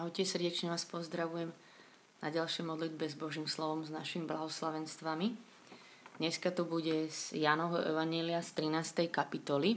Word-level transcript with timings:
Ahojte, 0.00 0.24
srdečne 0.24 0.72
vás 0.72 0.88
pozdravujem 0.88 1.52
na 2.24 2.28
ďalšej 2.32 2.64
modlitbe 2.64 3.04
s 3.04 3.20
Božím 3.20 3.44
slovom 3.44 3.84
s 3.84 3.92
našimi 3.92 4.24
blahoslavenstvami. 4.24 5.36
Dneska 6.16 6.48
to 6.56 6.64
bude 6.64 7.12
z 7.12 7.36
Jánovho 7.36 7.84
Evanília 7.84 8.40
z 8.40 8.64
13. 8.64 9.12
kapitoly. 9.12 9.76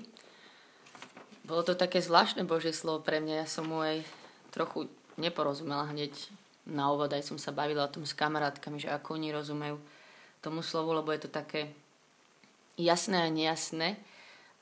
Bolo 1.44 1.68
to 1.68 1.76
také 1.76 2.00
zvláštne 2.00 2.48
Božie 2.48 2.72
slovo 2.72 3.04
pre 3.04 3.20
mňa, 3.20 3.44
ja 3.44 3.48
som 3.52 3.68
mu 3.68 3.84
aj 3.84 4.00
trochu 4.56 4.88
neporozumela 5.20 5.92
hneď 5.92 6.16
na 6.72 6.88
úvod, 6.88 7.12
aj 7.12 7.28
som 7.28 7.36
sa 7.36 7.52
bavila 7.52 7.84
o 7.84 7.92
tom 7.92 8.08
s 8.08 8.16
kamarátkami, 8.16 8.80
že 8.80 8.96
ako 8.96 9.20
oni 9.20 9.36
rozumejú 9.36 9.76
tomu 10.40 10.64
slovu, 10.64 10.96
lebo 10.96 11.12
je 11.12 11.28
to 11.28 11.36
také 11.36 11.68
jasné 12.80 13.28
a 13.28 13.36
nejasné, 13.36 14.00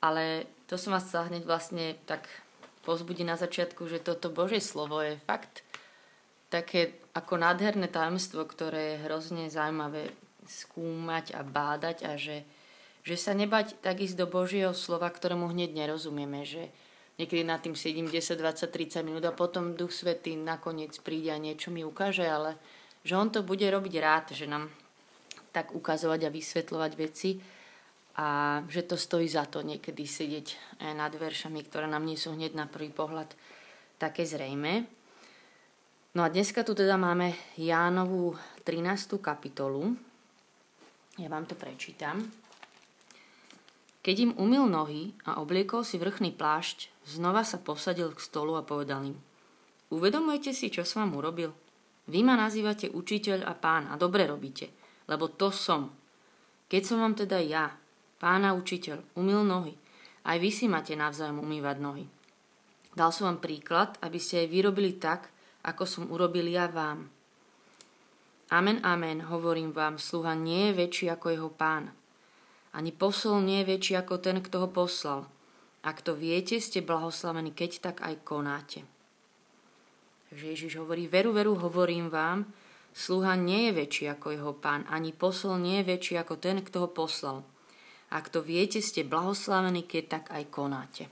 ale 0.02 0.50
to 0.66 0.74
som 0.74 0.90
vás 0.90 1.06
chcela 1.06 1.30
hneď 1.30 1.46
vlastne 1.46 1.94
tak 2.10 2.26
pozbudí 2.82 3.22
na 3.26 3.38
začiatku, 3.38 3.86
že 3.88 4.02
toto 4.02 4.34
Božie 4.34 4.60
slovo 4.62 5.02
je 5.02 5.18
fakt 5.26 5.66
také 6.52 7.00
ako 7.16 7.40
nádherné 7.40 7.88
tajomstvo, 7.88 8.44
ktoré 8.44 8.96
je 8.96 9.02
hrozne 9.08 9.48
zaujímavé 9.48 10.12
skúmať 10.44 11.38
a 11.38 11.42
bádať 11.48 11.98
a 12.04 12.20
že, 12.20 12.44
že 13.08 13.16
sa 13.16 13.32
nebať 13.32 13.80
tak 13.80 14.04
ísť 14.04 14.20
do 14.20 14.28
Božieho 14.28 14.76
slova, 14.76 15.08
ktorému 15.08 15.48
hneď 15.54 15.72
nerozumieme, 15.72 16.44
že 16.44 16.68
niekedy 17.16 17.48
nad 17.48 17.64
tým 17.64 17.78
sedím 17.78 18.12
10, 18.12 18.36
20, 18.36 18.68
30 18.68 19.08
minút 19.08 19.24
a 19.24 19.32
potom 19.32 19.78
Duch 19.80 19.96
Svetý 19.96 20.36
nakoniec 20.36 20.98
príde 21.00 21.32
a 21.32 21.40
niečo 21.40 21.72
mi 21.72 21.88
ukáže, 21.88 22.28
ale 22.28 22.60
že 23.08 23.16
On 23.16 23.32
to 23.32 23.46
bude 23.46 23.64
robiť 23.64 23.94
rád, 24.02 24.26
že 24.36 24.50
nám 24.50 24.68
tak 25.56 25.72
ukazovať 25.76 26.28
a 26.28 26.34
vysvetľovať 26.34 26.92
veci 27.00 27.40
a 28.18 28.60
že 28.68 28.84
to 28.84 29.00
stojí 29.00 29.30
za 29.30 29.48
to 29.48 29.64
niekedy 29.64 30.04
sedieť 30.04 30.80
nad 30.98 31.14
veršami, 31.16 31.64
ktoré 31.64 31.88
nám 31.88 32.04
nie 32.04 32.20
sú 32.20 32.36
hneď 32.36 32.56
na 32.56 32.68
prvý 32.68 32.92
pohľad 32.92 33.32
také 33.96 34.28
zrejme. 34.28 34.84
No 36.12 36.28
a 36.28 36.32
dneska 36.32 36.68
tu 36.68 36.76
teda 36.76 37.00
máme 37.00 37.32
Jánovú 37.56 38.36
13. 38.68 39.16
kapitolu. 39.24 39.96
Ja 41.16 41.32
vám 41.32 41.48
to 41.48 41.56
prečítam. 41.56 42.28
Keď 44.02 44.16
im 44.18 44.32
umil 44.36 44.66
nohy 44.66 45.14
a 45.30 45.40
obliekol 45.40 45.86
si 45.86 46.02
vrchný 46.02 46.34
plášť, 46.34 46.90
znova 47.06 47.46
sa 47.46 47.62
posadil 47.62 48.12
k 48.12 48.20
stolu 48.20 48.58
a 48.58 48.66
povedal 48.66 49.08
im 49.08 49.18
Uvedomujete 49.92 50.56
si, 50.56 50.72
čo 50.72 50.88
som 50.88 51.04
vám 51.06 51.20
urobil? 51.20 51.52
Vy 52.08 52.24
ma 52.24 52.40
nazývate 52.40 52.90
učiteľ 52.92 53.44
a 53.46 53.54
pán 53.56 53.92
a 53.92 54.00
dobre 54.00 54.24
robíte, 54.24 54.72
lebo 55.08 55.32
to 55.32 55.52
som. 55.52 55.92
Keď 56.72 56.82
som 56.82 57.04
vám 57.04 57.16
teda 57.16 57.44
ja, 57.44 57.72
Pána 58.22 58.54
učiteľ, 58.54 59.18
umil 59.18 59.42
nohy. 59.42 59.74
Aj 60.22 60.38
vy 60.38 60.54
si 60.54 60.70
máte 60.70 60.94
navzájom 60.94 61.42
umývať 61.42 61.82
nohy. 61.82 62.06
Dal 62.94 63.10
som 63.10 63.34
vám 63.34 63.42
príklad, 63.42 63.98
aby 63.98 64.22
ste 64.22 64.46
aj 64.46 64.48
vyrobili 64.54 64.94
tak, 65.02 65.34
ako 65.66 65.84
som 65.90 66.04
urobil 66.06 66.46
ja 66.46 66.70
vám. 66.70 67.10
Amen, 68.54 68.78
amen, 68.86 69.26
hovorím 69.26 69.74
vám, 69.74 69.98
sluha 69.98 70.38
nie 70.38 70.70
je 70.70 70.86
väčší 70.86 71.08
ako 71.10 71.28
jeho 71.34 71.50
pán. 71.50 71.90
Ani 72.78 72.94
posol 72.94 73.42
nie 73.42 73.66
je 73.66 73.74
väčší 73.74 73.98
ako 73.98 74.22
ten, 74.22 74.38
kto 74.38 74.68
ho 74.68 74.70
poslal. 74.70 75.26
Ak 75.82 76.06
to 76.06 76.14
viete, 76.14 76.62
ste 76.62 76.86
blahoslavení, 76.86 77.58
keď 77.58 77.72
tak 77.82 78.06
aj 78.06 78.22
konáte. 78.22 78.86
Takže 80.30 80.46
Ježiš 80.46 80.78
hovorí, 80.78 81.10
veru, 81.10 81.34
veru, 81.34 81.58
hovorím 81.58 82.14
vám, 82.14 82.46
sluha 82.94 83.34
nie 83.34 83.72
je 83.72 83.82
väčší 83.82 84.06
ako 84.14 84.28
jeho 84.30 84.54
pán, 84.54 84.86
ani 84.94 85.10
posol 85.10 85.58
nie 85.58 85.82
je 85.82 85.98
väčší 85.98 86.22
ako 86.22 86.38
ten, 86.38 86.62
kto 86.62 86.86
ho 86.86 86.90
poslal. 86.92 87.42
Ak 88.12 88.28
to 88.28 88.44
viete, 88.44 88.84
ste 88.84 89.08
blahoslavení, 89.08 89.88
keď 89.88 90.04
tak 90.20 90.26
aj 90.36 90.44
konáte. 90.52 91.04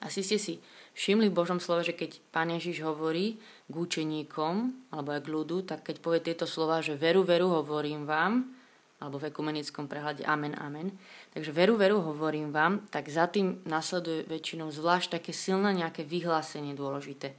Asi 0.00 0.24
ste 0.24 0.40
si 0.40 0.56
všimli 0.96 1.28
v 1.28 1.36
Božom 1.36 1.60
slove, 1.60 1.84
že 1.84 1.92
keď 1.92 2.16
Pán 2.32 2.48
Ježiš 2.48 2.80
hovorí 2.80 3.36
k 3.68 3.74
učeníkom 3.74 4.88
alebo 4.96 5.12
aj 5.12 5.20
k 5.20 5.32
ľudu, 5.32 5.56
tak 5.68 5.84
keď 5.84 5.96
povie 6.00 6.20
tieto 6.24 6.48
slova, 6.48 6.80
že 6.80 6.96
veru, 6.96 7.20
veru 7.20 7.52
hovorím 7.52 8.08
vám, 8.08 8.56
alebo 8.96 9.20
v 9.20 9.28
ekumenickom 9.28 9.84
prehľade 9.84 10.24
amen, 10.24 10.56
amen. 10.56 10.88
Takže 11.36 11.52
veru, 11.52 11.76
veru 11.76 12.00
hovorím 12.00 12.48
vám, 12.48 12.88
tak 12.88 13.12
za 13.12 13.28
tým 13.28 13.60
nasleduje 13.68 14.24
väčšinou 14.24 14.72
zvlášť 14.72 15.20
také 15.20 15.36
silné 15.36 15.76
nejaké 15.76 16.08
vyhlásenie 16.08 16.72
dôležité. 16.72 17.36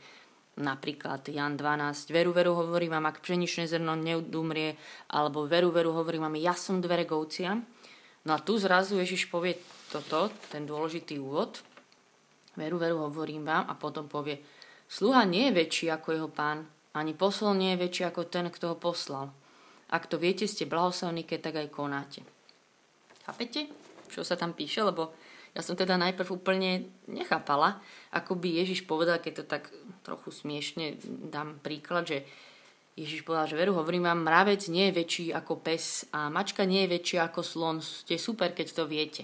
Napríklad 0.57 1.25
Jan 1.29 1.57
12, 1.57 2.13
veru, 2.13 2.33
veru 2.33 2.53
hovorím 2.57 2.97
vám, 2.97 3.09
ak 3.09 3.21
pšeničné 3.21 3.69
zrno 3.69 3.97
neudumrie, 3.97 4.77
alebo 5.13 5.45
veru, 5.49 5.69
veru 5.69 5.93
hovorím 5.93 6.29
vám, 6.29 6.37
ja 6.37 6.53
som 6.53 6.81
dvere 6.81 7.05
govcia. 7.05 7.57
No 8.27 8.35
a 8.35 8.43
tu 8.43 8.59
zrazu 8.59 8.99
Ježiš 8.99 9.31
povie 9.31 9.55
toto, 9.87 10.27
ten 10.51 10.67
dôležitý 10.67 11.15
úvod. 11.15 11.63
Veru, 12.59 12.75
veru 12.75 13.07
hovorím 13.07 13.47
vám 13.47 13.71
a 13.71 13.73
potom 13.79 14.11
povie, 14.11 14.43
sluha 14.91 15.23
nie 15.23 15.47
je 15.47 15.63
väčší 15.63 15.87
ako 15.95 16.07
jeho 16.11 16.27
pán, 16.27 16.67
ani 16.91 17.15
posol 17.15 17.55
nie 17.55 17.71
je 17.71 17.87
väčší 17.87 18.03
ako 18.11 18.27
ten, 18.27 18.51
kto 18.51 18.73
ho 18.73 18.75
poslal. 18.75 19.31
Ak 19.87 20.11
to 20.11 20.19
viete, 20.19 20.43
ste 20.43 20.67
blahoslavní, 20.67 21.23
keď 21.23 21.39
tak 21.39 21.55
aj 21.63 21.67
konáte. 21.71 22.19
Chápete, 23.23 23.71
čo 24.11 24.27
sa 24.27 24.35
tam 24.35 24.51
píše? 24.51 24.83
Lebo 24.83 25.15
ja 25.55 25.63
som 25.63 25.79
teda 25.79 25.95
najprv 25.95 26.27
úplne 26.27 26.91
nechápala, 27.07 27.79
ako 28.11 28.35
by 28.35 28.59
Ježiš 28.59 28.83
povedal, 28.83 29.23
keď 29.23 29.33
to 29.39 29.45
tak 29.47 29.71
trochu 30.03 30.35
smiešne 30.35 30.99
dám 31.31 31.63
príklad, 31.63 32.03
že 32.03 32.27
Ježiš 32.97 33.21
povedal, 33.21 33.45
že 33.45 33.61
veru, 33.61 33.77
hovorím 33.77 34.09
vám, 34.09 34.25
mravec 34.25 34.65
nie 34.73 34.89
je 34.89 34.97
väčší 34.97 35.25
ako 35.29 35.61
pes 35.61 36.09
a 36.09 36.33
mačka 36.33 36.65
nie 36.65 36.81
je 36.83 36.97
väčšia 36.97 37.29
ako 37.29 37.45
slon. 37.45 37.77
Ste 37.77 38.17
super, 38.17 38.57
keď 38.57 38.67
to 38.73 38.83
viete. 38.89 39.23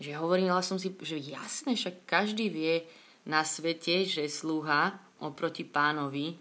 Že 0.00 0.16
hovorila 0.16 0.64
som 0.64 0.80
si, 0.80 0.88
že 1.04 1.20
jasné, 1.20 1.76
však 1.76 2.08
každý 2.08 2.48
vie 2.48 2.88
na 3.28 3.44
svete, 3.44 4.08
že 4.08 4.24
slúha 4.32 4.96
oproti 5.20 5.68
pánovi 5.68 6.32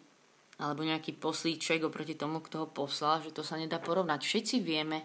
alebo 0.56 0.88
nejaký 0.88 1.20
poslíček 1.20 1.84
oproti 1.84 2.16
tomu, 2.16 2.40
kto 2.40 2.64
ho 2.64 2.68
poslal, 2.72 3.20
že 3.20 3.36
to 3.36 3.44
sa 3.44 3.60
nedá 3.60 3.76
porovnať. 3.84 4.24
Všetci 4.24 4.56
vieme, 4.64 5.04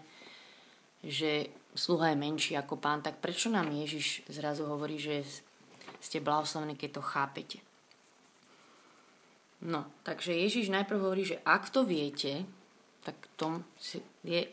že 1.03 1.51
sluha 1.75 2.15
je 2.15 2.23
menší 2.23 2.55
ako 2.55 2.79
pán, 2.79 3.03
tak 3.03 3.19
prečo 3.19 3.51
nám 3.51 3.67
Ježiš 3.67 4.23
zrazu 4.31 4.63
hovorí, 4.63 4.95
že 4.95 5.27
ste 5.99 6.23
blahoslavní, 6.23 6.79
keď 6.79 6.89
to 6.99 7.03
chápete? 7.03 7.57
No, 9.61 9.85
takže 10.01 10.33
Ježiš 10.33 10.73
najprv 10.73 10.97
hovorí, 10.97 11.21
že 11.21 11.37
ak 11.45 11.69
to 11.69 11.85
viete, 11.85 12.49
tak 13.05 13.13
tom 13.37 13.61
je 14.25 14.49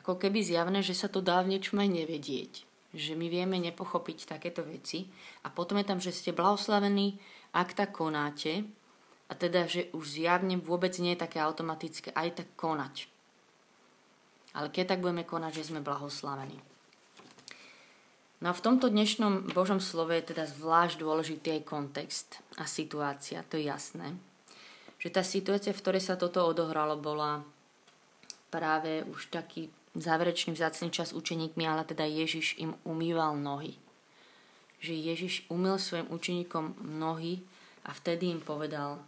ako 0.00 0.16
keby 0.16 0.40
zjavné, 0.40 0.80
že 0.80 0.96
sa 0.96 1.12
to 1.12 1.20
dá 1.20 1.44
v 1.44 1.56
niečom 1.56 1.76
aj 1.76 1.90
nevedieť. 1.92 2.52
Že 2.96 3.12
my 3.20 3.26
vieme 3.28 3.60
nepochopiť 3.60 4.24
takéto 4.24 4.64
veci. 4.64 5.04
A 5.44 5.52
potom 5.52 5.76
je 5.76 5.88
tam, 5.88 6.00
že 6.00 6.14
ste 6.14 6.32
blahoslavení, 6.32 7.20
ak 7.52 7.76
tak 7.76 7.92
konáte. 7.92 8.64
A 9.28 9.36
teda, 9.36 9.68
že 9.68 9.92
už 9.92 10.22
zjavne 10.22 10.56
vôbec 10.56 10.96
nie 11.02 11.12
je 11.12 11.24
také 11.26 11.36
automatické 11.42 12.16
aj 12.16 12.40
tak 12.40 12.48
konať. 12.56 13.12
Ale 14.56 14.72
keď 14.72 14.96
tak 14.96 15.04
budeme 15.04 15.28
konať, 15.28 15.52
že 15.60 15.68
sme 15.68 15.84
blahoslavení. 15.84 16.56
No 18.40 18.52
a 18.52 18.56
v 18.56 18.64
tomto 18.64 18.88
dnešnom 18.88 19.52
Božom 19.52 19.84
slove 19.84 20.16
je 20.16 20.32
teda 20.32 20.48
zvlášť 20.48 20.96
dôležitý 20.96 21.60
aj 21.60 21.68
kontext 21.68 22.28
a 22.56 22.64
situácia, 22.64 23.44
to 23.44 23.60
je 23.60 23.68
jasné 23.68 24.16
že 24.96 25.08
tá 25.12 25.20
situácia, 25.20 25.76
v 25.76 25.82
ktorej 25.82 26.02
sa 26.02 26.16
toto 26.16 26.44
odohralo, 26.44 26.96
bola 26.96 27.44
práve 28.48 29.04
už 29.06 29.28
taký 29.28 29.68
záverečný 29.96 30.52
vzácný 30.52 30.92
čas 30.92 31.16
učeníkmi, 31.16 31.64
ale 31.64 31.84
teda 31.84 32.04
Ježiš 32.04 32.60
im 32.60 32.76
umýval 32.84 33.36
nohy. 33.36 33.76
Že 34.80 34.92
Ježiš 34.92 35.34
umil 35.48 35.80
svojim 35.80 36.08
učeníkom 36.12 36.84
nohy 37.00 37.40
a 37.84 37.96
vtedy 37.96 38.28
im 38.28 38.40
povedal 38.44 39.00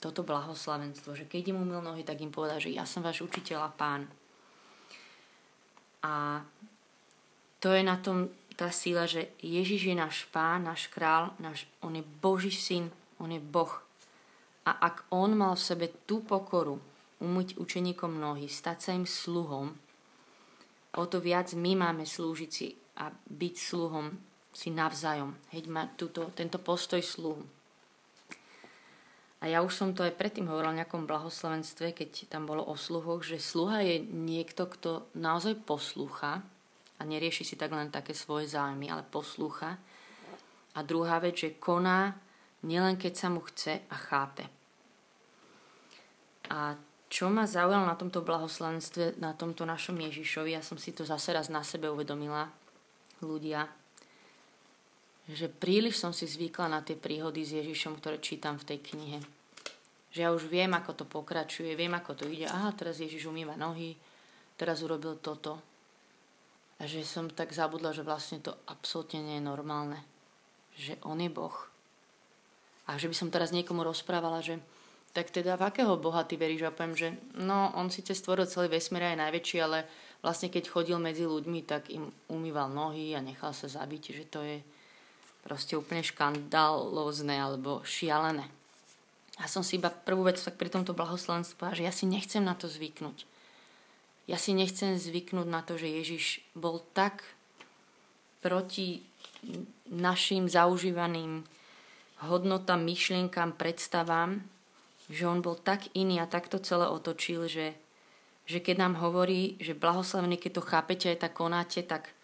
toto 0.00 0.24
blahoslavenstvo, 0.24 1.12
že 1.12 1.28
keď 1.28 1.52
im 1.52 1.60
umil 1.60 1.84
nohy, 1.84 2.06
tak 2.06 2.24
im 2.24 2.32
povedal, 2.32 2.56
že 2.56 2.72
ja 2.72 2.88
som 2.88 3.04
váš 3.04 3.20
učiteľ 3.20 3.68
a 3.68 3.70
pán. 3.74 4.08
A 6.00 6.40
to 7.60 7.68
je 7.76 7.84
na 7.84 8.00
tom 8.00 8.32
tá 8.56 8.72
sila, 8.72 9.04
že 9.04 9.28
Ježiš 9.44 9.92
je 9.92 9.96
náš 9.96 10.24
pán, 10.32 10.64
náš 10.64 10.88
král, 10.88 11.36
náš, 11.36 11.68
on 11.84 11.96
je 11.96 12.04
Boží 12.20 12.52
syn, 12.52 12.88
on 13.20 13.28
je 13.32 13.40
Boh. 13.40 13.89
A 14.70 14.78
ak 14.78 15.10
on 15.10 15.34
mal 15.34 15.58
v 15.58 15.66
sebe 15.66 15.86
tú 16.06 16.22
pokoru, 16.22 16.78
umyť 17.18 17.58
učeníkom 17.58 18.22
nohy, 18.22 18.46
stať 18.46 18.78
sa 18.78 18.90
im 18.94 19.02
sluhom, 19.02 19.74
o 20.94 21.04
to 21.10 21.18
viac 21.18 21.50
my 21.58 21.74
máme 21.74 22.06
slúžiť 22.06 22.50
si 22.54 22.70
a 23.02 23.10
byť 23.10 23.54
sluhom 23.58 24.14
si 24.54 24.70
navzájom. 24.70 25.34
Heď 25.50 25.64
ma 25.66 25.90
túto, 25.90 26.30
tento 26.38 26.62
postoj 26.62 27.02
sluhu. 27.02 27.42
A 29.42 29.50
ja 29.50 29.64
už 29.64 29.74
som 29.74 29.90
to 29.90 30.06
aj 30.06 30.14
predtým 30.14 30.46
hovorila 30.46 30.76
v 30.76 30.80
nejakom 30.84 31.08
blahoslavenstve, 31.08 31.96
keď 31.96 32.30
tam 32.30 32.46
bolo 32.46 32.62
o 32.62 32.78
sluhoch, 32.78 33.26
že 33.26 33.42
sluha 33.42 33.82
je 33.82 33.96
niekto, 34.06 34.70
kto 34.70 35.10
naozaj 35.18 35.66
poslúcha 35.66 36.46
a 36.94 37.02
nerieši 37.02 37.42
si 37.42 37.54
tak 37.58 37.74
len 37.74 37.90
také 37.90 38.14
svoje 38.14 38.46
zájmy, 38.52 38.86
ale 38.92 39.02
poslúcha. 39.02 39.80
A 40.76 40.84
druhá 40.86 41.18
vec, 41.18 41.42
že 41.42 41.58
koná 41.58 42.14
nielen 42.64 43.00
keď 43.00 43.12
sa 43.16 43.28
mu 43.32 43.40
chce 43.40 43.80
a 43.88 43.96
chápe. 43.96 44.59
A 46.50 46.74
čo 47.10 47.26
ma 47.30 47.46
zaujalo 47.46 47.86
na 47.86 47.98
tomto 47.98 48.22
blahoslanstve, 48.22 49.18
na 49.18 49.34
tomto 49.34 49.66
našom 49.66 49.98
Ježišovi, 49.98 50.54
ja 50.54 50.62
som 50.62 50.78
si 50.78 50.94
to 50.94 51.02
zase 51.02 51.34
raz 51.34 51.50
na 51.50 51.62
sebe 51.66 51.90
uvedomila, 51.90 52.50
ľudia, 53.22 53.66
že 55.30 55.46
príliš 55.46 56.02
som 56.02 56.10
si 56.10 56.26
zvykla 56.26 56.66
na 56.66 56.80
tie 56.82 56.98
príhody 56.98 57.46
s 57.46 57.54
Ježišom, 57.54 57.98
ktoré 57.98 58.18
čítam 58.18 58.58
v 58.58 58.66
tej 58.74 58.78
knihe. 58.82 59.18
Že 60.10 60.18
ja 60.18 60.30
už 60.34 60.50
viem, 60.50 60.74
ako 60.74 61.02
to 61.02 61.04
pokračuje, 61.06 61.78
viem, 61.78 61.94
ako 61.94 62.18
to 62.18 62.24
ide. 62.26 62.50
Aha, 62.50 62.74
teraz 62.74 62.98
Ježiš 62.98 63.30
umýva 63.30 63.54
nohy, 63.54 63.94
teraz 64.58 64.82
urobil 64.82 65.22
toto. 65.22 65.62
A 66.82 66.88
že 66.88 67.06
som 67.06 67.30
tak 67.30 67.54
zabudla, 67.54 67.94
že 67.94 68.02
vlastne 68.02 68.42
to 68.42 68.56
absolútne 68.66 69.22
nie 69.22 69.38
je 69.38 69.44
normálne. 69.44 70.02
Že 70.74 70.98
on 71.06 71.22
je 71.22 71.30
Boh. 71.30 71.54
A 72.90 72.98
že 72.98 73.06
by 73.06 73.14
som 73.14 73.30
teraz 73.30 73.54
niekomu 73.54 73.86
rozprávala, 73.86 74.42
že 74.42 74.58
tak 75.10 75.34
teda 75.34 75.58
v 75.58 75.66
akého 75.66 75.98
Boha 75.98 76.22
ty 76.22 76.38
veríš? 76.38 76.66
A 76.66 76.74
poviem, 76.74 76.94
že 76.94 77.08
no, 77.34 77.74
on 77.74 77.90
síce 77.90 78.14
stvoril 78.14 78.46
celý 78.46 78.70
vesmír 78.70 79.02
aj 79.02 79.18
najväčší, 79.18 79.58
ale 79.58 79.88
vlastne 80.22 80.52
keď 80.52 80.70
chodil 80.70 80.98
medzi 81.02 81.26
ľuďmi, 81.26 81.60
tak 81.66 81.90
im 81.90 82.12
umýval 82.30 82.70
nohy 82.70 83.16
a 83.16 83.24
nechal 83.24 83.50
sa 83.50 83.66
zabiť, 83.66 84.02
že 84.14 84.24
to 84.30 84.40
je 84.46 84.58
proste 85.42 85.74
úplne 85.74 86.04
škandalózne 86.04 87.34
alebo 87.34 87.82
šialené. 87.82 88.46
A 89.40 89.48
som 89.48 89.64
si 89.64 89.80
iba 89.80 89.88
prvú 89.88 90.28
vec 90.28 90.36
tak 90.36 90.60
pri 90.60 90.68
tomto 90.68 90.92
blahoslovenstve 90.92 91.72
že 91.72 91.86
ja 91.88 91.92
si 91.94 92.04
nechcem 92.04 92.44
na 92.44 92.52
to 92.52 92.68
zvyknúť. 92.68 93.24
Ja 94.28 94.36
si 94.36 94.52
nechcem 94.52 95.00
zvyknúť 95.00 95.48
na 95.48 95.64
to, 95.64 95.80
že 95.80 95.90
Ježiš 95.90 96.44
bol 96.52 96.84
tak 96.92 97.24
proti 98.44 99.02
našim 99.88 100.46
zaužívaným 100.46 101.42
hodnotám, 102.20 102.84
myšlienkam, 102.84 103.56
predstavám, 103.56 104.44
že 105.10 105.26
on 105.26 105.42
bol 105.42 105.58
tak 105.58 105.90
iný 105.98 106.22
a 106.22 106.30
takto 106.30 106.62
celé 106.62 106.86
otočil, 106.86 107.50
že, 107.50 107.74
že 108.46 108.62
keď 108.62 108.86
nám 108.86 108.94
hovorí, 109.02 109.58
že 109.58 109.74
blahoslavený, 109.74 110.38
keď 110.38 110.62
to 110.62 110.62
chápete 110.62 111.06
aj 111.10 111.18
tak 111.26 111.34
konáte, 111.34 111.82
tak 111.82 112.14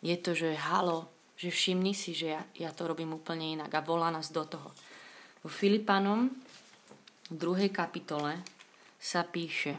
je 0.00 0.16
to, 0.16 0.32
že 0.32 0.56
halo, 0.56 1.12
že 1.36 1.52
všimni 1.52 1.92
si, 1.92 2.16
že 2.16 2.32
ja, 2.32 2.42
ja 2.56 2.70
to 2.72 2.88
robím 2.88 3.12
úplne 3.12 3.60
inak 3.60 3.68
a 3.76 3.84
volá 3.84 4.08
nás 4.08 4.32
do 4.32 4.40
toho. 4.48 4.72
V 5.44 5.52
Filipanom 5.52 6.32
v 7.28 7.34
druhej 7.36 7.68
kapitole 7.68 8.40
sa 8.96 9.20
píše 9.20 9.76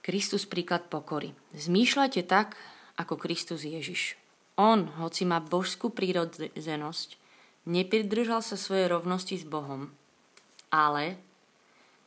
Kristus 0.00 0.48
príklad 0.48 0.88
pokory. 0.88 1.36
Zmýšľajte 1.52 2.24
tak, 2.24 2.56
ako 2.96 3.20
Kristus 3.20 3.68
Ježiš. 3.68 4.16
On, 4.56 4.88
hoci 5.00 5.28
má 5.28 5.40
božskú 5.40 5.92
prírodzenosť, 5.92 7.16
nepridržal 7.68 8.40
sa 8.40 8.56
svojej 8.56 8.88
rovnosti 8.88 9.36
s 9.36 9.44
Bohom, 9.44 9.92
ale 10.70 11.18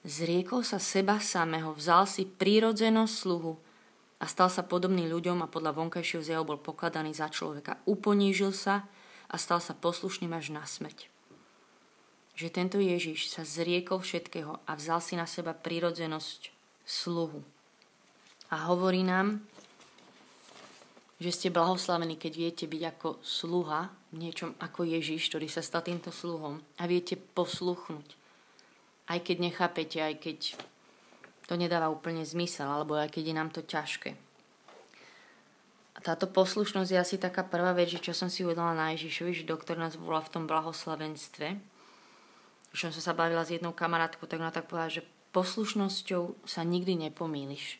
zriekol 0.07 0.63
sa 0.63 0.79
seba 0.79 1.19
samého, 1.19 1.75
vzal 1.75 2.07
si 2.07 2.23
prírodzenosť 2.25 3.13
sluhu, 3.13 3.53
a 4.23 4.25
stal 4.31 4.47
sa 4.47 4.63
podobný 4.63 5.03
ľuďom 5.11 5.43
a 5.43 5.51
podľa 5.51 5.75
vonkajšieho 5.75 6.23
zjavu 6.23 6.55
bol 6.55 6.59
pokladaný 6.63 7.11
za 7.11 7.27
človeka. 7.27 7.75
Uponížil 7.83 8.55
sa 8.55 8.87
a 9.27 9.35
stal 9.35 9.59
sa 9.59 9.75
poslušným 9.75 10.31
až 10.31 10.55
na 10.55 10.63
smrť. 10.63 11.11
Že 12.39 12.47
tento 12.47 12.79
Ježiš 12.79 13.27
sa 13.27 13.43
zriekol 13.43 13.99
všetkého 13.99 14.63
a 14.63 14.71
vzal 14.79 15.03
si 15.03 15.19
na 15.19 15.27
seba 15.27 15.51
prírodzenosť 15.51 16.55
sluhu. 16.87 17.43
A 18.47 18.71
hovorí 18.71 19.03
nám, 19.03 19.43
že 21.19 21.35
ste 21.35 21.51
blahoslavení, 21.51 22.15
keď 22.15 22.33
viete 22.39 22.63
byť 22.63 22.81
ako 22.95 23.09
sluha 23.19 23.91
niečom 24.15 24.55
ako 24.55 24.87
Ježiš, 24.87 25.27
ktorý 25.35 25.51
sa 25.51 25.59
stal 25.59 25.83
týmto 25.83 26.15
sluhom 26.15 26.63
a 26.79 26.87
viete 26.87 27.19
posluchnúť. 27.19 28.22
Aj 29.07 29.19
keď 29.19 29.37
nechápete, 29.51 29.99
aj 29.99 30.15
keď 30.19 30.37
to 31.47 31.59
nedáva 31.59 31.91
úplne 31.91 32.23
zmysel, 32.23 32.67
alebo 32.67 32.95
aj 32.95 33.11
keď 33.11 33.23
je 33.29 33.35
nám 33.35 33.49
to 33.51 33.61
ťažké. 33.61 34.15
A 35.93 35.99
táto 36.01 36.25
poslušnosť 36.25 36.89
je 36.89 36.99
asi 36.99 37.15
taká 37.21 37.45
prvá 37.45 37.75
vec, 37.75 37.93
čo 37.93 38.15
som 38.15 38.31
si 38.31 38.41
uvedala 38.41 38.73
na 38.73 38.95
Ježišovi, 38.95 39.43
že 39.43 39.45
doktor 39.45 39.77
nás 39.77 39.93
volá 39.93 40.23
v 40.23 40.31
tom 40.33 40.43
blahoslavenstve. 40.49 41.47
Už 42.73 42.89
som 42.89 42.91
sa 42.91 43.13
bavila 43.13 43.45
s 43.45 43.53
jednou 43.53 43.75
kamarátkou, 43.75 44.25
tak 44.25 44.41
ona 44.41 44.49
tak 44.49 44.65
povedala, 44.65 44.89
že 44.89 45.05
poslušnosťou 45.35 46.47
sa 46.49 46.65
nikdy 46.65 46.97
nepomíliš. 47.09 47.77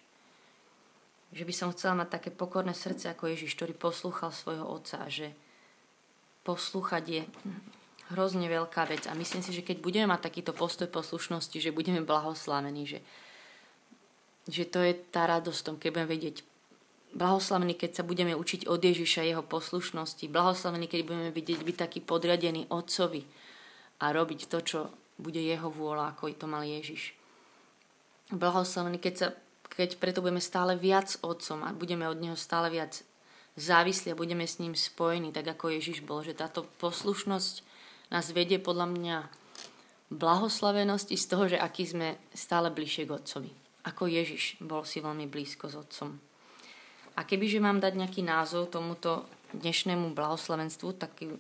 Že 1.34 1.44
by 1.50 1.54
som 1.54 1.74
chcela 1.74 2.06
mať 2.06 2.22
také 2.22 2.30
pokorné 2.30 2.78
srdce 2.78 3.10
ako 3.10 3.34
Ježiš, 3.34 3.58
ktorý 3.58 3.74
poslúchal 3.74 4.30
svojho 4.30 4.70
otca 4.70 5.10
že 5.10 5.34
poslúchať 6.44 7.04
je 7.08 7.24
hrozne 8.12 8.52
veľká 8.52 8.90
vec. 8.92 9.08
A 9.08 9.16
myslím 9.16 9.40
si, 9.40 9.56
že 9.56 9.64
keď 9.64 9.80
budeme 9.80 10.12
mať 10.12 10.28
takýto 10.28 10.52
postoj 10.52 10.92
poslušnosti, 10.92 11.56
že 11.62 11.72
budeme 11.72 12.04
blahoslavení, 12.04 12.84
že 12.84 13.00
že 14.48 14.68
to 14.68 14.84
je 14.84 14.94
tá 15.12 15.24
radosť 15.24 15.60
tom, 15.64 15.76
keď 15.80 15.90
budeme 15.96 16.12
vedieť 16.12 16.44
blahoslavený, 17.16 17.80
keď 17.80 18.02
sa 18.02 18.04
budeme 18.04 18.36
učiť 18.36 18.68
od 18.68 18.82
Ježiša 18.82 19.24
jeho 19.24 19.44
poslušnosti, 19.46 20.28
blahoslavený, 20.28 20.90
keď 20.90 21.02
budeme 21.08 21.30
vidieť 21.32 21.62
byť 21.64 21.78
taký 21.80 22.00
podriadený 22.04 22.68
otcovi 22.68 23.24
a 24.04 24.12
robiť 24.12 24.52
to, 24.52 24.60
čo 24.66 24.80
bude 25.22 25.40
jeho 25.40 25.70
vôľa, 25.70 26.18
ako 26.18 26.34
to 26.36 26.48
mal 26.50 26.66
Ježiš. 26.66 27.16
Blahoslavený, 28.34 28.98
keď, 29.00 29.16
sa, 29.16 29.28
keď 29.72 30.02
preto 30.02 30.20
budeme 30.20 30.44
stále 30.44 30.76
viac 30.76 31.16
otcom 31.22 31.64
a 31.64 31.72
budeme 31.72 32.10
od 32.10 32.18
neho 32.20 32.36
stále 32.36 32.68
viac 32.74 33.06
závislí 33.56 34.12
a 34.12 34.20
budeme 34.20 34.44
s 34.50 34.58
ním 34.58 34.74
spojení, 34.74 35.30
tak 35.30 35.46
ako 35.46 35.78
Ježiš 35.78 36.02
bol, 36.02 36.26
že 36.26 36.34
táto 36.34 36.66
poslušnosť 36.82 37.62
nás 38.14 38.30
vedie 38.30 38.62
podľa 38.62 38.88
mňa 38.94 39.18
blahoslavenosti 40.14 41.18
z 41.18 41.26
toho, 41.26 41.50
že 41.50 41.58
aký 41.58 41.90
sme 41.90 42.22
stále 42.38 42.70
bližšie 42.70 43.10
k 43.10 43.16
Otcovi 43.18 43.52
ako 43.84 44.08
Ježiš 44.08 44.64
bol 44.64 44.88
si 44.88 45.04
veľmi 45.04 45.28
blízko 45.28 45.68
s 45.68 45.76
Otcom. 45.76 46.16
A 47.14 47.28
kebyže 47.28 47.62
mám 47.62 47.84
dať 47.84 48.00
nejaký 48.00 48.24
názov 48.26 48.74
tomuto 48.74 49.28
dnešnému 49.54 50.18
blahoslavenstvu, 50.18 50.98
taký 50.98 51.38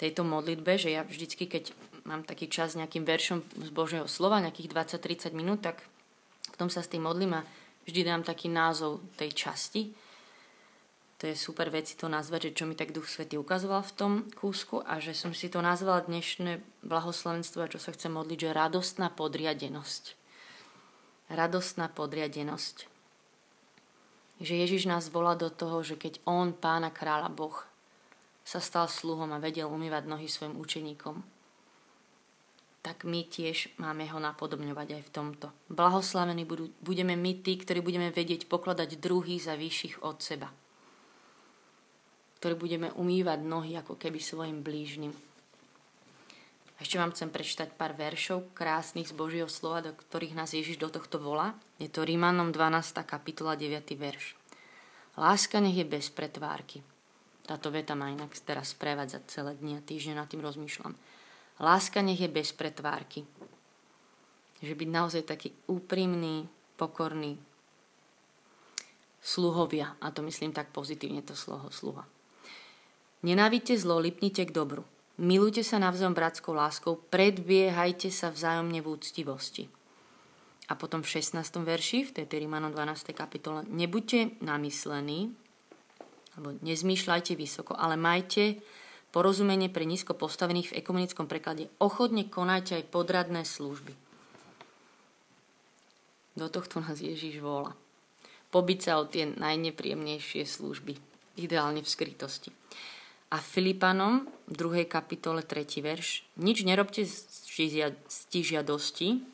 tejto 0.00 0.26
modlitbe, 0.26 0.74
že 0.80 0.90
ja 0.90 1.06
vždycky, 1.06 1.46
keď 1.46 1.70
mám 2.08 2.26
taký 2.26 2.50
čas 2.50 2.74
nejakým 2.74 3.06
veršom 3.06 3.44
z 3.54 3.70
Božieho 3.70 4.10
slova, 4.10 4.42
nejakých 4.42 4.98
20-30 4.98 5.30
minút, 5.36 5.62
tak 5.62 5.78
v 6.50 6.56
tom 6.58 6.66
sa 6.72 6.82
s 6.82 6.90
tým 6.90 7.06
modlím 7.06 7.38
a 7.38 7.46
vždy 7.86 8.02
dám 8.02 8.26
taký 8.26 8.50
názov 8.50 9.04
tej 9.14 9.30
časti. 9.36 9.94
To 11.24 11.32
je 11.32 11.40
super 11.40 11.72
vec 11.72 11.88
to 11.88 12.04
nazvať, 12.04 12.52
že 12.52 12.56
čo 12.60 12.64
mi 12.68 12.76
tak 12.76 12.92
Duch 12.92 13.08
Svetý 13.08 13.40
ukazoval 13.40 13.80
v 13.80 13.96
tom 13.96 14.12
kúsku 14.36 14.84
a 14.84 15.00
že 15.00 15.16
som 15.16 15.32
si 15.32 15.48
to 15.48 15.64
nazvala 15.64 16.04
dnešné 16.04 16.84
blahoslavenstvo 16.84 17.64
a 17.64 17.72
čo 17.72 17.80
sa 17.80 17.96
chcem 17.96 18.12
modliť, 18.12 18.44
že 18.44 18.50
radostná 18.52 19.08
podriadenosť 19.08 20.20
radostná 21.30 21.88
podriadenosť. 21.88 22.86
Že 24.42 24.54
Ježiš 24.66 24.82
nás 24.90 25.08
volá 25.08 25.38
do 25.38 25.48
toho, 25.48 25.80
že 25.80 25.96
keď 25.96 26.20
On, 26.26 26.52
Pána 26.52 26.90
kráľa 26.90 27.30
Boh, 27.30 27.56
sa 28.44 28.60
stal 28.60 28.90
sluhom 28.90 29.32
a 29.32 29.40
vedel 29.40 29.70
umývať 29.70 30.04
nohy 30.04 30.28
svojim 30.28 30.58
učeníkom, 30.60 31.22
tak 32.84 33.08
my 33.08 33.24
tiež 33.24 33.80
máme 33.80 34.04
ho 34.12 34.20
napodobňovať 34.20 35.00
aj 35.00 35.02
v 35.08 35.14
tomto. 35.16 35.46
Blahoslavení 35.72 36.44
budeme 36.84 37.16
my 37.16 37.40
tí, 37.40 37.56
ktorí 37.56 37.80
budeme 37.80 38.12
vedieť 38.12 38.44
pokladať 38.44 39.00
druhých 39.00 39.48
za 39.48 39.56
vyšších 39.56 40.04
od 40.04 40.20
seba. 40.20 40.52
Ktorí 42.44 42.60
budeme 42.60 42.92
umývať 43.00 43.40
nohy 43.40 43.72
ako 43.72 43.96
keby 43.96 44.20
svojim 44.20 44.60
blížnym. 44.60 45.16
Ešte 46.76 47.00
vám 47.00 47.16
chcem 47.16 47.32
prečítať 47.32 47.72
pár 47.72 47.96
veršov 47.96 48.52
krásnych 48.52 49.08
z 49.08 49.16
Božieho 49.16 49.48
slova, 49.48 49.80
do 49.80 49.96
ktorých 49.96 50.36
nás 50.36 50.52
Ježiš 50.52 50.76
do 50.76 50.92
tohto 50.92 51.16
volá. 51.16 51.56
Je 51.80 51.88
to 51.88 52.04
Rímanom 52.04 52.52
12. 52.52 53.00
kapitola 53.08 53.56
9. 53.56 53.88
verš. 53.96 54.36
Láska 55.16 55.56
nech 55.56 55.72
je 55.72 55.88
bez 55.88 56.12
pretvárky. 56.12 56.84
Táto 57.48 57.72
veta 57.72 57.96
ma 57.96 58.12
inak 58.12 58.36
teraz 58.44 58.76
sprevádza 58.76 59.24
celé 59.24 59.56
dni 59.56 59.80
a 59.80 59.86
týždne 59.88 60.20
nad 60.20 60.28
tým 60.28 60.44
rozmýšľam. 60.44 60.92
Láska 61.64 62.04
nech 62.04 62.20
je 62.20 62.28
bez 62.28 62.52
pretvárky. 62.52 63.24
Že 64.60 64.84
byť 64.84 64.88
naozaj 64.92 65.24
taký 65.24 65.48
úprimný, 65.64 66.44
pokorný 66.76 67.40
sluhovia. 69.24 69.96
A 70.04 70.12
to 70.12 70.20
myslím 70.20 70.52
tak 70.52 70.68
pozitívne 70.76 71.24
to 71.24 71.32
slovo 71.32 71.72
sluha. 71.72 72.04
Nenávidte 73.24 73.72
zlo, 73.80 74.04
lipnite 74.04 74.44
k 74.44 74.52
dobru. 74.52 74.84
Milujte 75.16 75.64
sa 75.64 75.80
navzájom 75.80 76.12
bratskou 76.12 76.52
láskou, 76.52 77.00
predbiehajte 77.08 78.12
sa 78.12 78.28
vzájomne 78.28 78.84
v 78.84 78.90
úctivosti. 78.92 79.64
A 80.68 80.76
potom 80.76 81.00
v 81.00 81.08
16. 81.08 81.40
verši, 81.64 82.04
v 82.04 82.10
tej 82.12 82.44
Rímanom 82.44 82.68
12. 82.68 83.16
kapitole, 83.16 83.64
nebuďte 83.72 84.44
namyslení, 84.44 85.32
alebo 86.36 86.52
nezmýšľajte 86.60 87.32
vysoko, 87.32 87.72
ale 87.72 87.96
majte 87.96 88.60
porozumenie 89.08 89.72
pre 89.72 89.88
nízko 89.88 90.12
postavených 90.12 90.76
v 90.76 90.76
ekumenickom 90.84 91.24
preklade. 91.24 91.72
Ochotne 91.80 92.28
konajte 92.28 92.76
aj 92.76 92.92
podradné 92.92 93.48
služby. 93.48 93.96
Do 96.36 96.52
tohto 96.52 96.84
nás 96.84 97.00
Ježiš 97.00 97.40
volá. 97.40 97.72
Pobyť 98.52 98.78
sa 98.84 99.00
o 99.00 99.08
tie 99.08 99.32
najnepríjemnejšie 99.32 100.44
služby. 100.44 100.98
Ideálne 101.40 101.80
v 101.80 101.88
skrytosti. 101.88 102.52
A 103.34 103.42
Filipanom, 103.42 104.30
v 104.46 104.54
2. 104.54 104.86
kapitole 104.86 105.42
3. 105.42 105.82
verš, 105.82 106.22
nič 106.38 106.62
nerobte 106.62 107.02
z 107.02 107.18
žiadosti, 108.30 109.26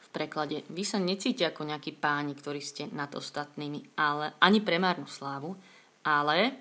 v 0.00 0.08
preklade, 0.08 0.64
vy 0.72 0.80
sa 0.80 0.96
necíte 0.96 1.44
ako 1.44 1.68
nejakí 1.68 1.92
páni, 1.92 2.32
ktorí 2.32 2.64
ste 2.64 2.88
nad 2.96 3.12
ostatnými, 3.12 4.00
ale 4.00 4.32
ani 4.40 4.64
pre 4.64 4.80
márnu 4.80 5.04
slávu, 5.04 5.60
ale 6.08 6.56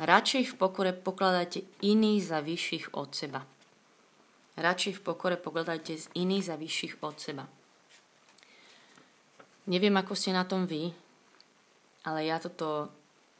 Radšej 0.00 0.52
v 0.52 0.54
pokore 0.56 0.92
pokladajte 0.96 1.60
iných 1.84 2.22
za 2.24 2.40
vyšších 2.40 2.96
od 2.96 3.10
seba. 3.12 3.40
Radšej 4.56 4.96
v 4.96 5.04
pokore 5.04 5.36
pokladajte 5.36 5.92
z 5.96 6.06
iných 6.16 6.44
za 6.44 6.56
vyšších 6.56 6.94
od 7.04 7.16
seba. 7.20 7.44
Neviem, 9.68 9.92
ako 9.96 10.16
ste 10.16 10.32
na 10.32 10.48
tom 10.48 10.64
vy, 10.64 10.88
ale 12.08 12.24
ja 12.24 12.40
toto 12.40 12.88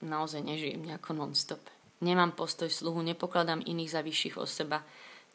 naozaj 0.05 0.45
nežijem 0.45 0.85
nejako 0.85 1.17
non-stop. 1.17 1.65
Nemám 2.01 2.33
postoj 2.33 2.73
sluhu, 2.73 3.05
nepokladám 3.05 3.61
iných 3.61 3.93
za 3.93 4.01
vyšších 4.01 4.41
od 4.41 4.49
seba. 4.49 4.81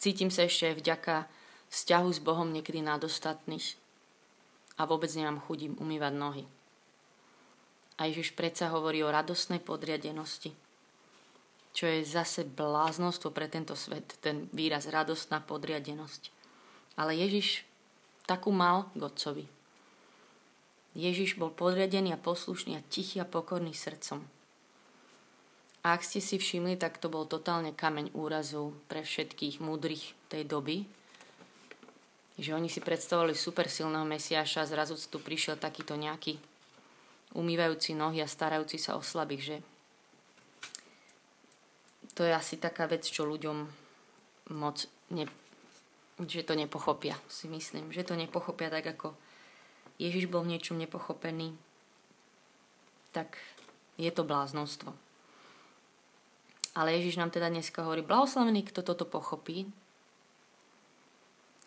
Cítim 0.02 0.34
sa 0.34 0.50
ešte 0.50 0.74
aj 0.74 0.76
vďaka 0.82 1.16
vzťahu 1.70 2.10
s 2.10 2.20
Bohom 2.20 2.50
niekedy 2.50 2.82
na 2.82 2.98
dostatných 2.98 3.78
a 4.76 4.84
vôbec 4.84 5.08
nemám 5.14 5.40
chudím 5.40 5.78
umývať 5.78 6.14
nohy. 6.18 6.46
A 7.96 8.12
Ježiš 8.12 8.36
predsa 8.36 8.74
hovorí 8.76 9.00
o 9.06 9.14
radostnej 9.14 9.64
podriadenosti, 9.64 10.52
čo 11.72 11.86
je 11.88 12.04
zase 12.04 12.44
bláznostvo 12.44 13.32
pre 13.32 13.48
tento 13.48 13.76
svet, 13.78 14.20
ten 14.20 14.52
výraz 14.52 14.92
radostná 14.92 15.40
podriadenosť. 15.40 16.34
Ale 17.00 17.16
Ježiš 17.16 17.64
takú 18.28 18.52
mal 18.52 18.92
k 18.96 19.06
Otcovi. 19.06 19.46
Ježiš 20.96 21.36
bol 21.36 21.52
podriadený 21.52 22.16
a 22.16 22.20
poslušný 22.20 22.80
a 22.80 22.86
tichý 22.88 23.20
a 23.20 23.28
pokorný 23.28 23.76
srdcom. 23.76 24.35
A 25.86 25.94
ak 25.94 26.02
ste 26.02 26.18
si 26.18 26.42
všimli, 26.42 26.82
tak 26.82 26.98
to 26.98 27.14
bol 27.14 27.30
totálne 27.30 27.70
kameň 27.70 28.18
úrazu 28.18 28.74
pre 28.90 29.06
všetkých 29.06 29.62
múdrych 29.62 30.18
tej 30.34 30.42
doby, 30.50 30.90
že 32.42 32.58
oni 32.58 32.74
si 32.74 32.82
predstavovali 32.82 33.38
super 33.38 33.70
silného 33.70 34.02
Mesiáša 34.02 34.66
a 34.66 34.70
zrazu 34.70 34.98
tu 35.06 35.22
prišiel 35.22 35.62
takýto 35.62 35.94
nejaký 35.94 36.42
umývajúci 37.38 37.94
nohy 37.94 38.18
a 38.26 38.28
starajúci 38.28 38.82
sa 38.82 38.98
o 38.98 39.06
slabých, 39.06 39.44
že 39.46 39.58
to 42.18 42.26
je 42.26 42.34
asi 42.34 42.58
taká 42.58 42.90
vec, 42.90 43.06
čo 43.06 43.30
ľuďom 43.30 43.70
moc 44.58 44.90
ne, 45.14 45.30
že 46.18 46.48
to 46.48 46.58
nepochopia, 46.58 47.14
si 47.30 47.46
myslím. 47.46 47.94
Že 47.94 48.10
to 48.10 48.16
nepochopia 48.18 48.74
tak, 48.74 48.90
ako 48.90 49.14
Ježiš 50.02 50.34
bol 50.34 50.42
v 50.42 50.58
niečom 50.58 50.82
nepochopený, 50.82 51.54
tak 53.14 53.38
je 54.02 54.10
to 54.10 54.26
bláznostvo. 54.26 55.05
Ale 56.76 56.96
Ježiš 57.00 57.16
nám 57.16 57.32
teda 57.32 57.48
dneska 57.48 57.88
hovorí, 57.88 58.04
blahoslavený, 58.04 58.68
kto 58.68 58.84
toto 58.84 59.08
pochopí 59.08 59.66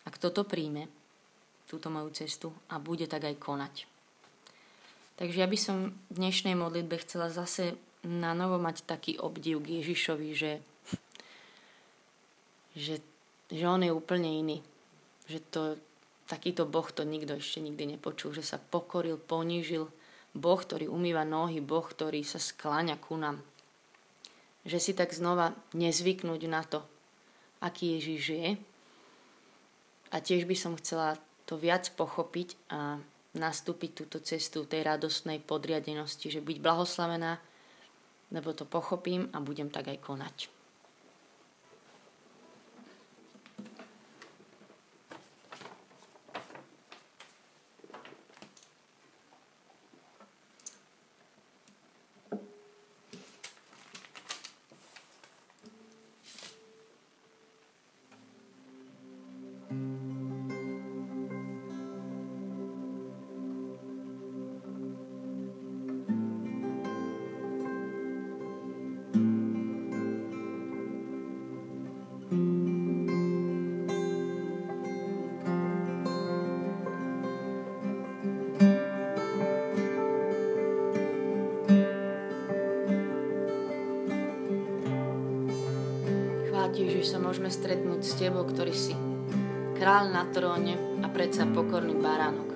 a 0.05 0.09
kto 0.13 0.29
to 0.29 0.41
príjme, 0.45 0.85
túto 1.65 1.89
moju 1.89 2.13
cestu 2.13 2.53
a 2.69 2.77
bude 2.77 3.09
tak 3.09 3.25
aj 3.25 3.35
konať. 3.41 3.75
Takže 5.17 5.37
ja 5.41 5.47
by 5.49 5.57
som 5.59 5.91
v 6.13 6.15
dnešnej 6.15 6.55
modlitbe 6.55 7.01
chcela 7.03 7.33
zase 7.33 7.75
na 8.05 8.31
novo 8.31 8.61
mať 8.61 8.87
taký 8.87 9.19
obdiv 9.19 9.59
k 9.65 9.83
Ježišovi, 9.83 10.29
že, 10.31 10.63
že, 12.77 13.03
že 13.51 13.63
on 13.67 13.83
je 13.83 13.91
úplne 13.91 14.29
iný. 14.29 14.57
Že 15.27 15.39
to, 15.51 15.61
Takýto 16.29 16.69
Boh 16.69 16.85
to 16.93 17.01
nikto 17.01 17.41
ešte 17.41 17.57
nikdy 17.57 17.97
nepočul, 17.97 18.37
že 18.37 18.45
sa 18.45 18.61
pokoril, 18.61 19.17
ponížil. 19.17 19.89
Boh, 20.37 20.59
ktorý 20.61 20.85
umýva 20.85 21.25
nohy, 21.25 21.57
Boh, 21.57 21.81
ktorý 21.81 22.21
sa 22.21 22.37
skláňa 22.37 23.01
ku 23.01 23.17
nám. 23.17 23.41
Že 24.69 24.77
si 24.77 24.93
tak 24.93 25.09
znova 25.17 25.57
nezvyknúť 25.73 26.41
na 26.45 26.61
to, 26.61 26.85
aký 27.65 27.97
Ježiš 27.97 28.23
je. 28.29 28.49
A 30.13 30.15
tiež 30.21 30.45
by 30.45 30.53
som 30.53 30.77
chcela 30.77 31.17
to 31.49 31.57
viac 31.57 31.89
pochopiť 31.97 32.53
a 32.69 33.01
nastúpiť 33.33 34.05
túto 34.05 34.21
cestu 34.21 34.69
tej 34.69 34.85
radostnej 34.85 35.41
podriadenosti, 35.41 36.29
že 36.29 36.45
byť 36.45 36.57
blahoslavená, 36.61 37.41
lebo 38.29 38.53
to 38.53 38.69
pochopím 38.69 39.29
a 39.33 39.41
budem 39.41 39.73
tak 39.73 39.89
aj 39.89 39.97
konať. 40.01 40.58
Tebou, 88.19 88.43
ktorý 88.43 88.75
si 88.75 88.91
kráľ 89.79 90.11
na 90.11 90.27
tróne 90.27 90.75
a 90.99 91.07
predsa 91.07 91.47
pokorný 91.47 91.95
baránok. 92.03 92.51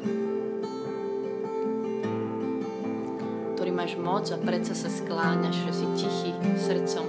Ktorý 3.55 3.71
máš 3.71 3.95
moc 3.95 4.27
a 4.27 4.37
predsa 4.43 4.75
sa 4.75 4.91
skláňaš, 4.91 5.55
že 5.63 5.71
si 5.71 5.85
tichý 5.95 6.31
srdcom. 6.59 7.07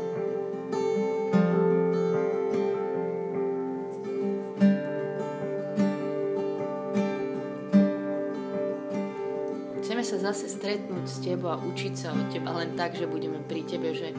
Chceme 9.83 10.03
sa 10.07 10.31
zase 10.31 10.47
stretnúť 10.47 11.11
s 11.11 11.19
Tebou 11.27 11.51
a 11.51 11.59
učiť 11.59 11.95
sa 11.99 12.15
od 12.15 12.31
Teba 12.31 12.55
len 12.55 12.79
tak, 12.79 12.95
že 12.95 13.11
budeme 13.11 13.43
pri 13.43 13.67
Tebe, 13.67 13.91
že 13.99 14.15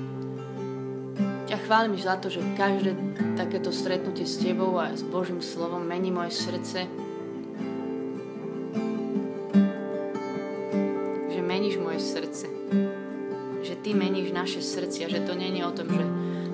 chválim 1.65 1.98
za 1.98 2.15
to, 2.22 2.29
že 2.29 2.45
každé 2.53 2.93
takéto 3.34 3.74
stretnutie 3.74 4.29
s 4.29 4.38
Tebou 4.38 4.77
a 4.77 4.93
s 4.93 5.01
Božím 5.01 5.41
slovom 5.41 5.81
mení 5.81 6.13
moje 6.13 6.38
srdce. 6.38 6.86
Že 11.34 11.41
meníš 11.41 11.81
moje 11.81 12.00
srdce. 12.05 12.45
Že 13.65 13.75
Ty 13.81 13.91
meníš 13.98 14.29
naše 14.29 14.62
srdcia. 14.62 15.10
Že 15.10 15.25
to 15.25 15.34
je 15.34 15.65
o 15.65 15.74
tom, 15.74 15.89
že 15.89 16.05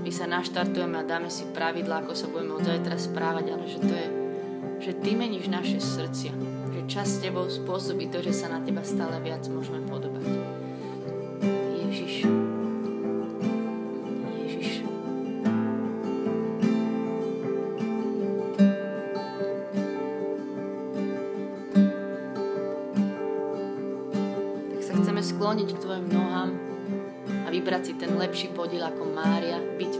my 0.02 0.12
sa 0.16 0.26
naštartujeme 0.32 1.04
a 1.04 1.04
dáme 1.04 1.28
si 1.28 1.44
pravidlá, 1.52 2.08
ako 2.08 2.16
sa 2.16 2.32
budeme 2.32 2.56
od 2.56 2.64
zajtra 2.64 2.96
správať, 2.96 3.46
ale 3.52 3.66
že 3.68 3.80
to 3.84 3.94
je, 3.94 4.08
že 4.80 4.92
Ty 4.96 5.12
meníš 5.20 5.52
naše 5.52 5.84
srdcia. 5.84 6.32
Že 6.72 6.82
čas 6.88 7.20
s 7.20 7.20
Tebou 7.20 7.52
spôsobí 7.52 8.08
to, 8.08 8.24
že 8.24 8.32
sa 8.32 8.48
na 8.48 8.64
Teba 8.64 8.88
stále 8.88 9.20
viac 9.20 9.44
môžeme 9.52 9.84
podobať. 9.92 10.61
Vybrať 27.72 27.88
si 27.88 27.96
ten 27.96 28.12
lepší 28.20 28.48
podiel 28.52 28.84
ako 28.84 29.16
Mária, 29.16 29.56
byť 29.56 29.91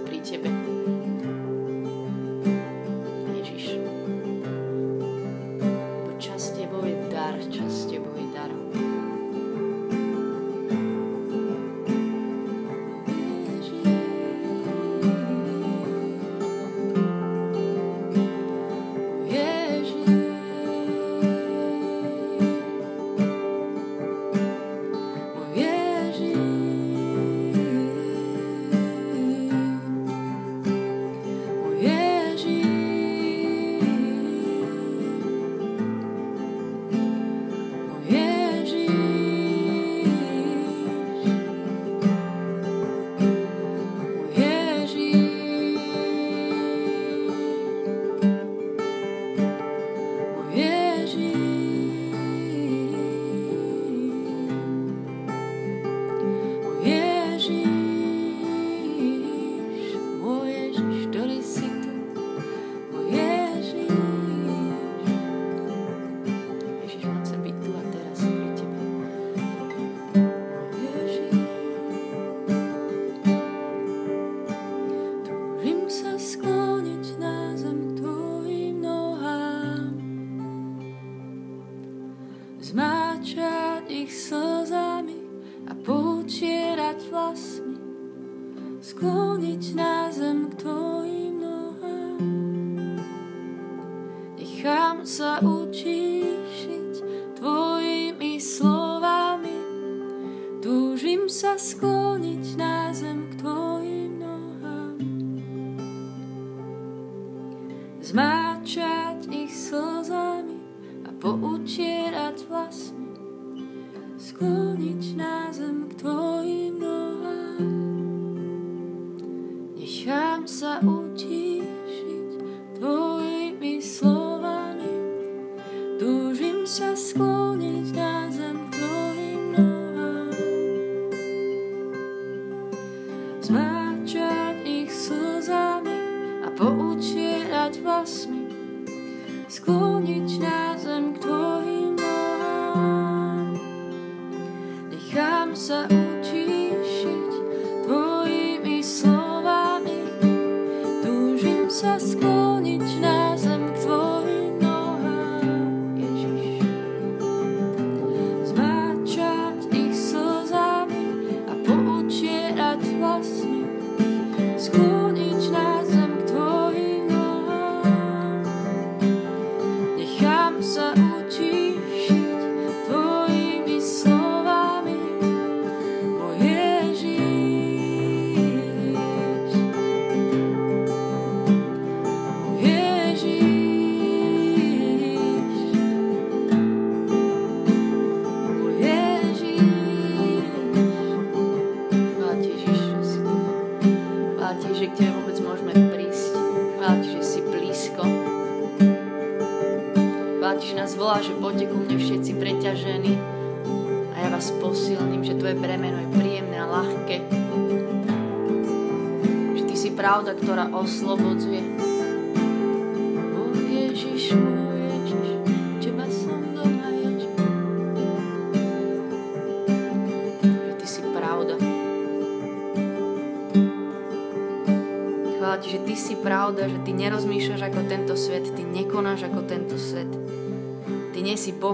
cosmic 163.12 164.58
school. 164.58 165.01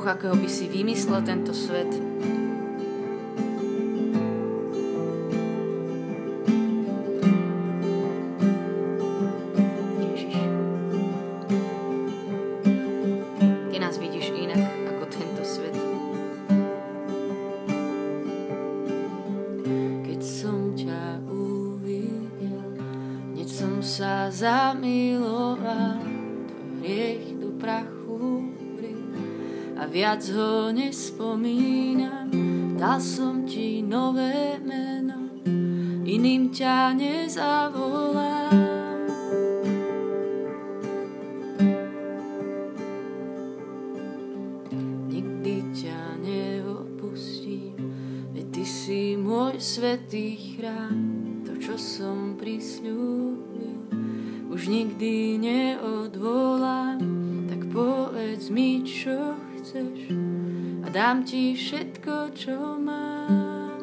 Akého 0.08 0.36
by 0.36 0.50
si 0.50 0.67
vymyslel 0.67 1.22
tento 1.22 1.54
svet. 1.54 1.97
Viac 30.18 30.34
ho 30.34 30.74
nespomínam. 30.74 32.34
Dal 32.74 32.98
som 32.98 33.46
ti 33.46 33.86
nové 33.86 34.58
meno, 34.66 35.30
iným 36.06 36.50
ťa 36.50 36.98
nezavolám. 36.98 38.66
Môj 49.28 49.60
svetý 49.60 50.40
chrám, 50.40 51.44
to, 51.44 51.60
čo 51.60 51.76
som 51.76 52.40
prisľúbil, 52.40 53.92
už 54.48 54.72
nikdy 54.72 55.36
neodvolám, 55.36 57.04
tak 57.52 57.68
povedz 57.68 58.48
mi, 58.48 58.88
čo 58.88 59.36
chceš 59.78 60.10
a 60.86 60.88
dám 60.90 61.24
ti 61.24 61.54
všetko, 61.54 62.34
čo 62.34 62.56
mám. 62.82 63.78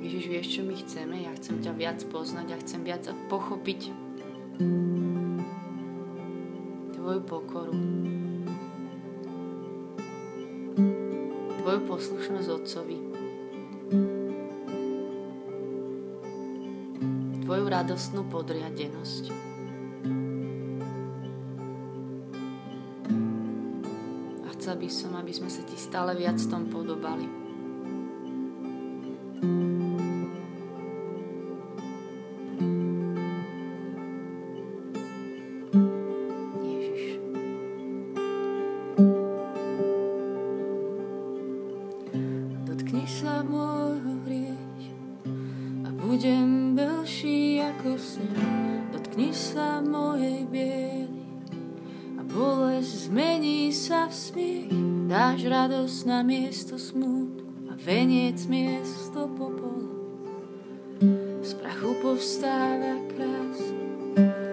Ježiš, 0.00 0.24
vieš, 0.26 0.46
čo 0.48 0.62
my 0.64 0.74
chceme? 0.80 1.16
Ja 1.20 1.32
chcem 1.36 1.60
ťa 1.60 1.72
viac 1.76 1.98
poznať, 2.08 2.46
ja 2.48 2.58
chcem 2.64 2.80
viac 2.86 3.04
pochopiť 3.28 3.92
tvoju 6.96 7.20
pokoru. 7.28 7.74
Poslušnosť 12.00 12.48
Otcovi. 12.48 12.98
Tvoju 17.44 17.64
radostnú 17.68 18.24
podriadenosť. 18.32 19.24
Chcel 24.56 24.74
by 24.80 24.88
som, 24.88 25.12
aby 25.20 25.28
sme 25.28 25.52
sa 25.52 25.60
ti 25.68 25.76
stále 25.76 26.16
viac 26.16 26.40
v 26.40 26.48
tom 26.48 26.72
podobali. 26.72 27.39
Smiech. 54.30 54.70
Dáš 55.10 55.42
radosť 55.42 56.00
na 56.06 56.22
miesto 56.22 56.78
smútku 56.78 57.42
a 57.66 57.74
veniec 57.74 58.38
miesto 58.46 59.26
popola. 59.26 59.90
Z 61.42 61.58
prachu 61.58 61.98
povstáva 61.98 62.94
krása, 63.10 63.74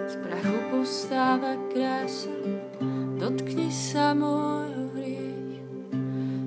z 0.10 0.16
prachu 0.26 0.58
povstáva 0.74 1.54
krása. 1.70 2.34
Dotkni 3.22 3.70
sa 3.70 4.18
môjho 4.18 4.90
hriechu 4.98 5.62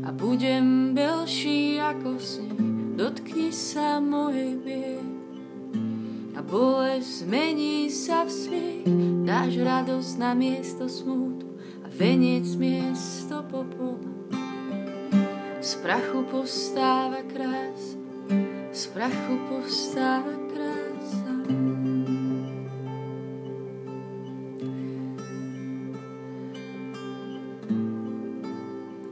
a 0.03 0.11
budem 0.11 0.90
belší 0.90 1.79
ako 1.79 2.19
sneh. 2.19 2.59
dotkni 2.99 3.55
sa 3.55 4.03
mojej 4.03 4.59
bied. 4.59 5.07
A 6.35 6.43
bolesť 6.43 7.29
zmení 7.29 7.93
sa 7.93 8.27
v 8.27 8.31
smiech, 8.33 8.88
dáš 9.23 9.61
radosť 9.61 10.12
na 10.19 10.33
miesto 10.33 10.88
smútku 10.88 11.39
a 12.00 12.02
veniec 12.02 12.56
miesto 12.56 13.44
popola. 13.52 14.08
Z 15.60 15.76
prachu 15.84 16.24
postáva 16.32 17.20
krás, 17.28 18.00
z 18.72 18.82
prachu 18.96 19.36
postáva 19.52 20.32
krása. 20.48 21.34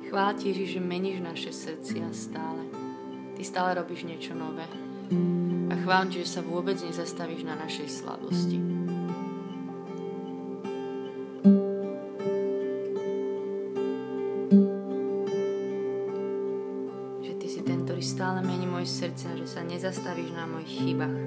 Chvála 0.09 0.33
ti, 0.41 0.57
že 0.57 0.81
meníš 0.81 1.21
naše 1.21 1.53
srdcia 1.53 2.09
stále. 2.17 2.65
Ty 3.37 3.43
stále 3.45 3.77
robíš 3.77 4.09
niečo 4.09 4.33
nové. 4.33 4.65
A 5.69 5.77
chválam 5.77 6.09
ti, 6.09 6.25
že 6.25 6.41
sa 6.41 6.41
vôbec 6.41 6.81
nezastavíš 6.81 7.45
na 7.45 7.53
našej 7.53 7.89
slabosti. 7.93 8.78
Mení 19.09 19.17
moje 19.17 19.17
srdce 19.17 19.29
a 19.29 19.37
že 19.37 19.47
sa 19.49 19.61
nezastavíš 19.65 20.31
na 20.37 20.45
mojich 20.47 20.73
chybách. 20.85 21.19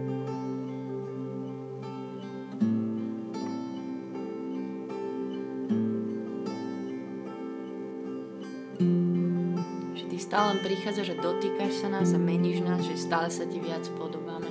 stále 10.22 10.54
len 10.54 10.64
prichádza, 10.64 11.02
že 11.02 11.18
dotýkaš 11.18 11.82
sa 11.82 11.90
nás 11.90 12.14
a 12.14 12.20
meníš 12.22 12.62
nás, 12.62 12.86
že 12.86 12.94
stále 12.94 13.28
sa 13.34 13.42
ti 13.44 13.58
viac 13.58 13.84
podobáme. 13.98 14.48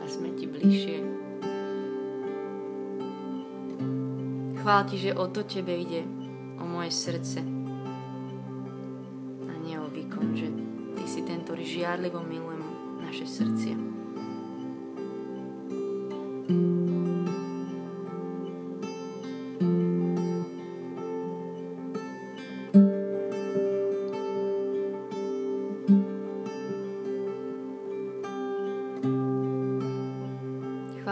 A 0.00 0.04
sme 0.08 0.32
ti 0.34 0.48
bližšie. 0.48 0.98
Chvál 4.58 4.80
ti, 4.90 4.96
že 4.96 5.14
o 5.14 5.28
to 5.28 5.44
tebe 5.44 5.76
ide, 5.76 6.02
o 6.58 6.64
moje 6.66 6.90
srdce. 6.90 7.57
Ktorý 12.08 12.24
žiarlivo 12.24 12.24
miluje 12.24 12.64
naše 13.04 13.26
srdcia. 13.28 13.76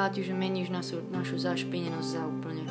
ti, 0.06 0.22
že 0.22 0.38
meníš 0.38 0.70
našu, 0.70 1.02
našu 1.10 1.34
zašpinenosť 1.34 2.08
za 2.14 2.22
úplne 2.30 2.62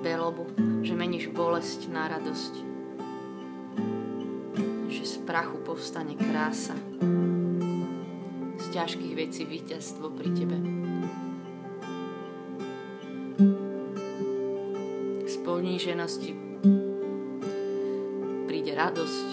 belobu, 0.00 0.48
že 0.80 0.96
meníš 0.96 1.28
bolesť 1.36 1.92
na 1.92 2.08
radosť, 2.08 2.69
prachu 5.30 5.62
povstane 5.62 6.18
krása, 6.18 6.74
z 8.58 8.66
ťažkých 8.74 9.14
vecí 9.14 9.46
víťazstvo 9.46 10.10
pri 10.10 10.30
tebe. 10.34 10.58
Z 15.30 15.36
poníženosti 15.46 16.34
príde 18.50 18.74
radosť, 18.74 19.28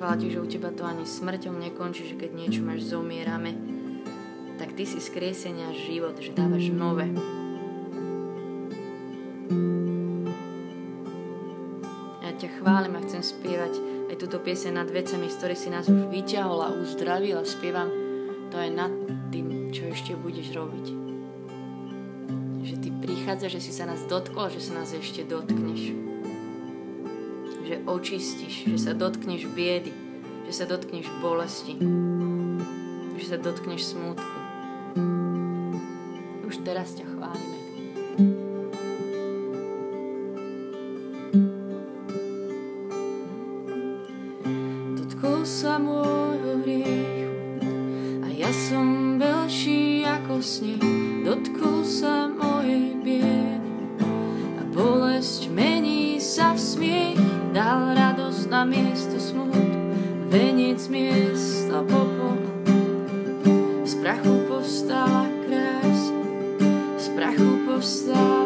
Chvála 0.00 0.16
ti, 0.16 0.32
že 0.32 0.40
u 0.40 0.48
teba 0.48 0.72
to 0.72 0.84
ani 0.88 1.04
smrťom 1.04 1.60
nekončí, 1.60 2.08
že 2.08 2.16
keď 2.16 2.30
niečo 2.32 2.64
máš, 2.64 2.88
zomierame. 2.88 3.52
Tak 4.56 4.72
ty 4.72 4.88
si 4.88 4.96
skriesenia 4.96 5.76
život, 5.76 6.16
že 6.20 6.32
dávaš 6.32 6.72
nové. 6.72 7.35
Aj 14.16 14.24
túto 14.24 14.40
piese 14.40 14.72
nad 14.72 14.88
vecami, 14.88 15.28
z 15.28 15.36
ktorých 15.36 15.60
si 15.60 15.68
nás 15.68 15.92
už 15.92 16.08
vyťahol 16.08 16.64
a 16.64 16.72
uzdravil 16.72 17.36
a 17.36 17.44
spievam 17.44 17.92
to 18.48 18.56
aj 18.56 18.72
nad 18.72 18.88
tým, 19.28 19.68
čo 19.68 19.92
ešte 19.92 20.16
budeš 20.16 20.56
robiť. 20.56 20.86
Že 22.64 22.74
ty 22.80 22.88
prichádza, 22.96 23.52
že 23.52 23.60
si 23.60 23.76
sa 23.76 23.84
nás 23.84 24.00
dotkol, 24.08 24.48
že 24.48 24.64
sa 24.64 24.80
nás 24.80 24.88
ešte 24.96 25.20
dotkneš 25.28 26.08
že 27.66 27.82
očistíš, 27.82 28.70
že 28.70 28.78
sa 28.78 28.94
dotkneš 28.94 29.50
biedy, 29.50 29.90
že 30.46 30.52
sa 30.54 30.70
dotkneš 30.70 31.10
bolesti, 31.18 31.74
že 33.18 33.24
sa 33.26 33.36
dotkneš 33.42 33.82
smútku. 33.90 34.38
Už 36.46 36.62
teraz 36.62 36.94
ťa 36.94 37.10
chválime. 37.10 37.55
Bolesť 55.26 55.50
mení 55.50 56.22
sa 56.22 56.54
v 56.54 56.60
smiech 56.62 57.18
dal 57.50 57.98
radosť 57.98 58.46
na 58.46 58.62
miesto 58.62 59.18
smut, 59.18 59.74
veniec 60.30 60.78
miesto 60.86 61.82
popol. 61.82 62.38
Z 63.82 64.06
prachu 64.06 64.46
povstala 64.46 65.26
krása, 65.42 66.14
z 66.94 67.06
prachu 67.18 67.58
povstáva 67.66 68.45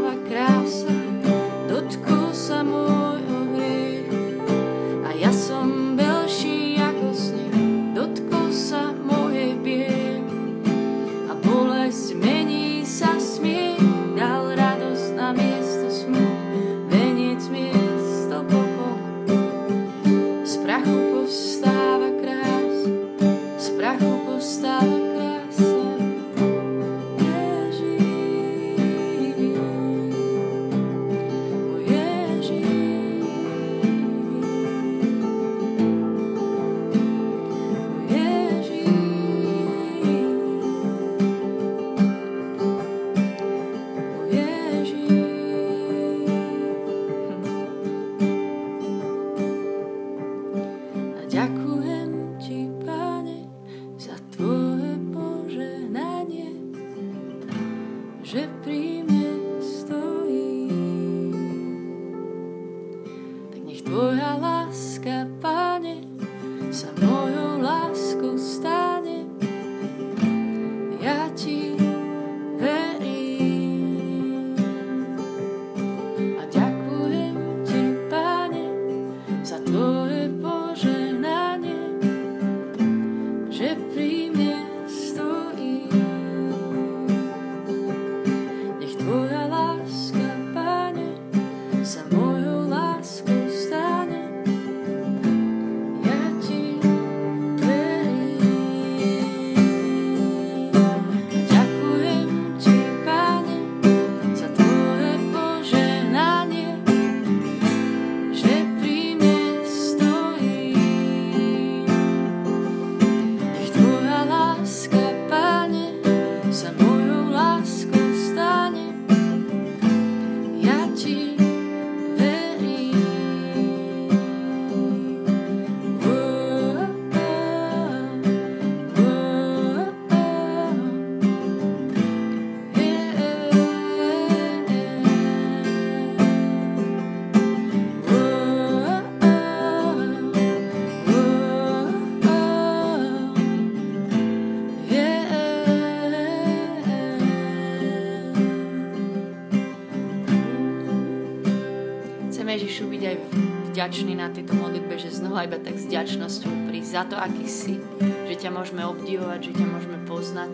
vďačný 153.81 154.13
na 154.13 154.29
tejto 154.29 154.53
modlitbe, 154.61 154.93
že 155.01 155.09
znova 155.09 155.49
iba 155.49 155.57
tak 155.57 155.81
s 155.81 155.89
vďačnosťou 155.89 156.69
prísť 156.69 156.91
za 156.93 157.03
to, 157.09 157.17
aký 157.17 157.49
si, 157.49 157.81
že 158.29 158.37
ťa 158.37 158.53
môžeme 158.53 158.85
obdivovať, 158.85 159.41
že 159.49 159.57
ťa 159.57 159.67
môžeme 159.73 159.99
poznať, 160.05 160.53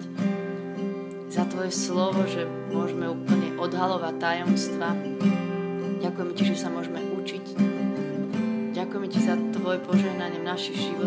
za 1.27 1.43
Tvoje 1.51 1.75
slovo, 1.75 2.23
že 2.31 2.47
môžeme 2.71 3.11
úplne 3.11 3.59
odhalovať 3.59 4.15
tajomstva. 4.23 4.95
Ďakujeme 6.07 6.33
Ti, 6.39 6.43
že 6.55 6.55
sa 6.55 6.71
môžeme 6.71 7.03
učiť. 7.03 7.45
Ďakujeme 8.79 9.07
Ti 9.11 9.19
za 9.19 9.35
Tvoje 9.59 9.83
požehnanie 9.83 10.39
v 10.39 10.47
našich 10.47 10.79
životoch. 10.87 11.06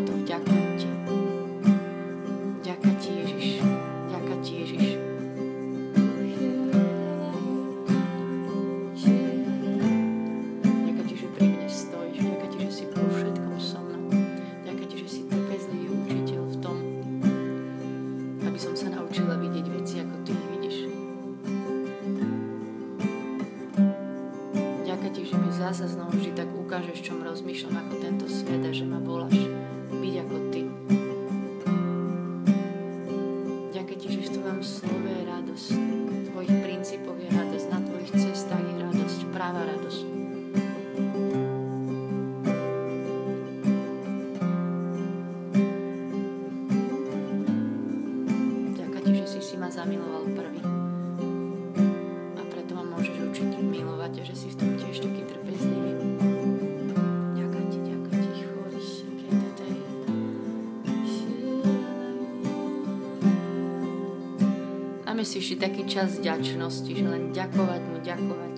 Čas 65.89 66.21
vďačnosti, 66.21 66.91
že 66.93 67.02
len 67.02 67.34
ďakovať 67.34 67.82
mu, 67.82 67.97
ďakovať 68.06 68.58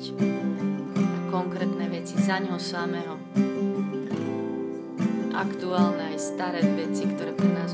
a 1.00 1.20
konkrétne 1.32 1.88
veci 1.88 2.20
za 2.20 2.44
ňoho 2.44 2.60
samého. 2.60 3.16
Aktuálne 5.32 6.12
aj 6.12 6.20
staré 6.20 6.60
veci, 6.76 7.08
ktoré 7.08 7.32
pre 7.32 7.48
nás 7.56 7.72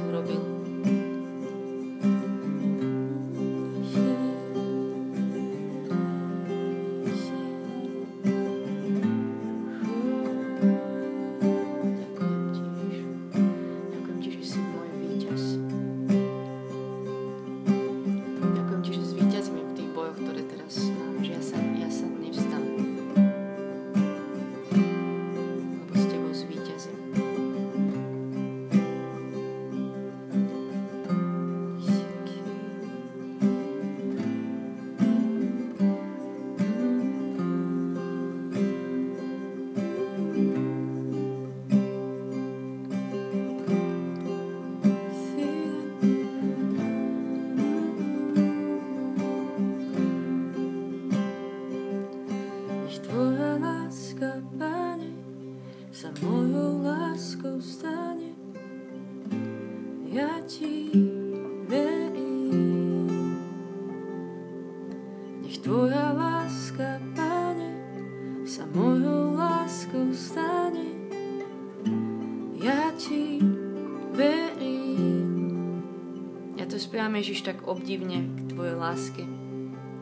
Ježiš 77.17 77.49
tak 77.49 77.65
obdivne 77.65 78.30
k 78.30 78.39
Tvojej 78.53 78.77
láske. 78.77 79.25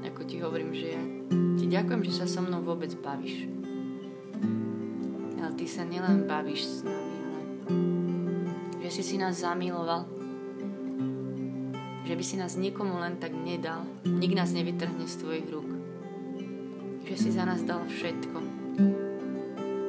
Ako 0.04 0.28
Ti 0.28 0.36
hovorím, 0.44 0.76
že 0.76 1.00
ja 1.00 1.04
Ti 1.56 1.64
ďakujem, 1.64 2.04
že 2.04 2.12
sa 2.12 2.28
so 2.28 2.44
mnou 2.44 2.60
vôbec 2.60 2.92
bavíš. 3.00 3.48
Ale 5.40 5.56
Ty 5.56 5.64
sa 5.64 5.88
nielen 5.88 6.28
bavíš 6.28 6.68
s 6.68 6.78
nami, 6.84 7.16
ale 7.24 7.42
že 8.84 9.00
si 9.00 9.04
si 9.04 9.16
nás 9.16 9.40
zamiloval. 9.40 10.04
Že 12.04 12.14
by 12.20 12.24
si 12.28 12.36
nás 12.36 12.60
nikomu 12.60 13.00
len 13.00 13.16
tak 13.16 13.32
nedal. 13.32 13.88
Nik 14.04 14.36
nás 14.36 14.52
nevytrhne 14.52 15.08
z 15.08 15.16
Tvojich 15.16 15.48
rúk. 15.48 15.72
Že 17.08 17.16
si 17.16 17.30
za 17.32 17.48
nás 17.48 17.64
dal 17.64 17.80
všetko. 17.88 18.38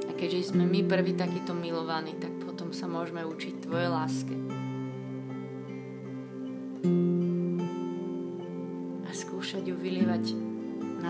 A 0.07 0.11
keďže 0.15 0.55
sme 0.55 0.63
my 0.63 0.87
prví 0.87 1.19
takýto 1.19 1.59
milovaní, 1.59 2.15
tak 2.23 2.31
potom 2.39 2.71
sa 2.71 2.87
môžeme 2.87 3.27
učiť 3.27 3.67
Tvojej 3.67 3.91
láske. 3.91 4.46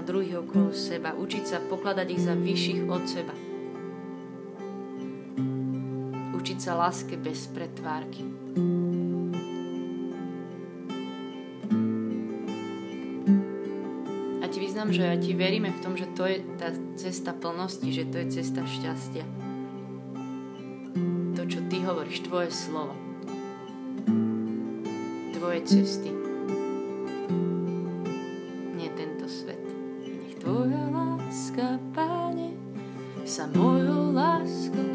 Druhých 0.06 0.46
okolo 0.46 0.70
seba, 0.70 1.10
učiť 1.18 1.44
sa 1.44 1.58
pokladať 1.58 2.06
ich 2.14 2.22
za 2.22 2.38
vyšších 2.38 2.80
od 2.86 3.04
seba. 3.10 3.34
Učiť 6.38 6.58
sa 6.62 6.78
láske 6.78 7.18
bez 7.18 7.50
pretvárky. 7.50 8.22
A 14.40 14.44
ti 14.46 14.58
vyznám, 14.62 14.94
že 14.94 15.18
ti 15.18 15.34
veríme 15.34 15.74
v 15.74 15.82
tom, 15.82 15.98
že 15.98 16.06
to 16.14 16.22
je 16.22 16.38
tá 16.54 16.70
cesta 16.94 17.34
plnosti, 17.34 17.90
že 17.90 18.06
to 18.06 18.22
je 18.22 18.26
cesta 18.30 18.62
šťastia. 18.62 19.26
To, 21.34 21.42
čo 21.44 21.60
ty 21.66 21.82
hovoríš, 21.82 22.22
tvoje 22.22 22.54
slovo. 22.54 22.94
Tvoje 25.34 25.60
cesty. 25.66 26.15
самою 33.36 34.12
ласку. 34.12 34.85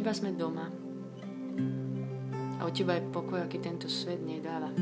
Teba 0.00 0.16
sme 0.16 0.32
doma. 0.32 0.64
A 2.56 2.64
u 2.64 2.72
teba 2.72 2.96
je 2.96 3.04
pokoj, 3.12 3.36
aký 3.44 3.60
tento 3.60 3.84
svet 3.84 4.16
nedáva. 4.24 4.72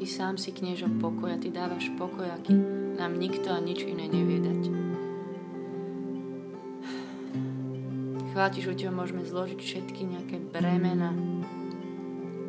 Ty 0.00 0.04
sám 0.08 0.40
si 0.40 0.48
kniežo 0.48 0.88
pokoj 0.96 1.28
a 1.28 1.36
ty 1.36 1.52
dávaš 1.52 1.92
pokoj, 2.00 2.24
aký 2.24 2.56
nám 2.96 3.20
nikto 3.20 3.52
a 3.52 3.60
nič 3.60 3.84
iné 3.84 4.08
nevie 4.08 4.40
dať. 4.40 4.62
Chvála 8.32 8.48
ti, 8.48 8.64
že 8.64 8.72
u 8.72 8.76
teba 8.80 8.96
môžeme 8.96 9.28
zložiť 9.28 9.60
všetky 9.60 10.00
nejaké 10.16 10.40
bremena 10.40 11.12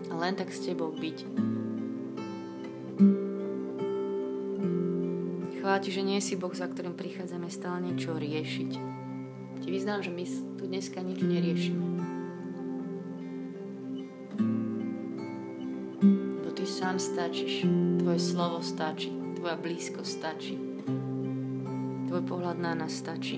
a 0.08 0.14
len 0.16 0.40
tak 0.40 0.56
s 0.56 0.64
tebou 0.64 0.96
byť. 0.96 1.28
Chvála 5.60 5.80
ti, 5.84 5.92
že 5.92 6.08
nie 6.08 6.24
si 6.24 6.40
Boh, 6.40 6.56
za 6.56 6.72
ktorým 6.72 6.96
prichádzame 6.96 7.52
stále 7.52 7.84
niečo 7.84 8.16
riešiť. 8.16 8.91
Vyznám, 9.72 10.04
že 10.04 10.12
my 10.12 10.24
tu 10.60 10.68
dneska 10.68 11.00
nič 11.00 11.24
neriešime. 11.24 11.92
sám 16.72 17.00
stačíš, 17.00 17.68
tvoje 18.00 18.20
slovo 18.20 18.64
stačí, 18.64 19.12
tvoja 19.36 19.60
blízko 19.60 20.08
stačí, 20.08 20.56
tvoj 22.08 22.24
pohľad 22.26 22.58
na 22.58 22.74
nás 22.74 22.96
stačí. 22.96 23.38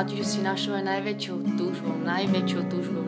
Ti, 0.00 0.16
že 0.16 0.24
si 0.24 0.40
našou 0.40 0.72
aj 0.80 0.84
najväčšou 0.88 1.60
túžbou, 1.60 1.92
najväčšou 1.92 2.62
túžbou, 2.72 3.04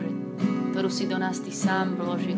ktorú 0.77 0.93
si 0.93 1.09
do 1.09 1.17
nás 1.17 1.41
Ty 1.41 1.49
sám 1.49 1.97
vložil. 1.97 2.37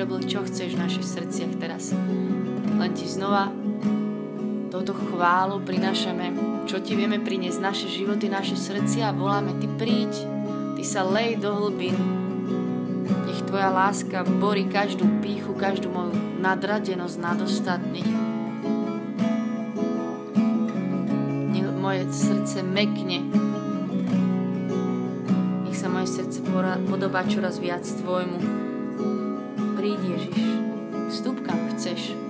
Robil, 0.00 0.24
čo 0.24 0.40
chceš 0.40 0.80
v 0.80 0.80
našich 0.80 1.04
srdciach 1.04 1.60
teraz. 1.60 1.92
Len 2.80 2.90
ti 2.96 3.04
znova 3.04 3.52
touto 4.72 4.96
chválu 4.96 5.60
prinášame, 5.60 6.32
čo 6.64 6.80
ti 6.80 6.96
vieme 6.96 7.20
priniesť 7.20 7.60
naše 7.60 7.86
životy, 7.92 8.32
naše 8.32 8.56
srdcia 8.56 9.12
a 9.12 9.16
voláme, 9.16 9.60
ty 9.60 9.68
príď, 9.68 10.08
ty 10.72 10.82
sa 10.88 11.04
lej 11.04 11.36
do 11.36 11.52
hlbín. 11.52 11.92
Nech 13.28 13.44
tvoja 13.44 13.68
láska 13.68 14.24
borí 14.24 14.64
každú 14.72 15.04
píchu, 15.20 15.52
každú 15.52 15.92
moju 15.92 16.16
nadradenosť, 16.40 17.16
nadostatný. 17.20 18.00
Nech 21.52 21.68
moje 21.76 22.08
srdce 22.08 22.64
mekne. 22.64 23.20
Nech 25.68 25.76
sa 25.76 25.92
moje 25.92 26.08
srdce 26.08 26.40
podobá 26.88 27.20
čoraz 27.28 27.60
viac 27.60 27.84
tvojmu 27.84 28.59
Ježiš, 30.10 30.58
vstup 31.10 31.46
kam 31.46 31.58
chceš. 31.70 32.29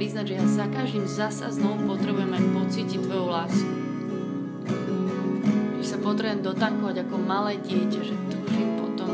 Priznať, 0.00 0.32
že 0.32 0.38
ja 0.40 0.46
za 0.48 0.66
každým 0.72 1.04
zasa 1.04 1.52
znovu 1.52 1.84
potrebujem 1.92 2.32
aj 2.32 2.44
pocítiť 2.56 3.04
tvoju 3.04 3.26
lásku. 3.28 3.74
Že 5.76 5.84
sa 5.84 5.98
potrebujem 6.00 6.40
dotankovať 6.40 7.04
ako 7.04 7.14
malé 7.20 7.60
dieťa, 7.60 8.00
že 8.08 8.16
túžim 8.32 8.80
potom, 8.80 9.12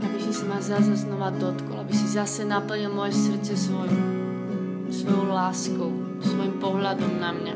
aby 0.00 0.16
si 0.24 0.32
sa 0.32 0.48
ma 0.48 0.56
zase 0.64 0.96
znova 1.04 1.36
dotkol, 1.36 1.84
aby 1.84 1.92
si 1.92 2.08
zase 2.08 2.48
naplnil 2.48 2.88
moje 2.88 3.12
srdce 3.12 3.60
svoju, 3.60 3.92
svojou 4.88 5.28
láskou, 5.28 5.92
svojim 6.24 6.56
pohľadom 6.56 7.20
na 7.20 7.36
mňa. 7.36 7.54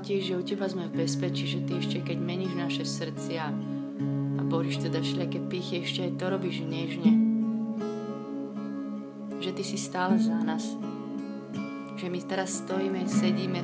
Ti, 0.00 0.20
že 0.22 0.36
u 0.36 0.42
teba 0.42 0.66
sme 0.66 0.88
v 0.88 1.04
bezpečí, 1.04 1.46
že 1.46 1.62
ty 1.64 1.78
ešte 1.78 2.02
keď 2.02 2.18
meníš 2.18 2.52
naše 2.56 2.84
srdcia 2.84 3.44
a 4.36 4.40
boríš 4.44 4.82
teda 4.82 5.00
všelijaké 5.00 5.40
pichy, 5.46 5.84
ešte 5.84 6.06
aj 6.06 6.12
to 6.16 6.24
robíš 6.32 6.64
nežne. 6.64 7.12
Že 9.38 9.50
ty 9.52 9.62
si 9.62 9.78
stále 9.78 10.16
za 10.18 10.40
nás. 10.42 10.64
Že 11.96 12.06
my 12.08 12.18
teraz 12.24 12.64
stojíme, 12.64 13.04
sedíme 13.08 13.60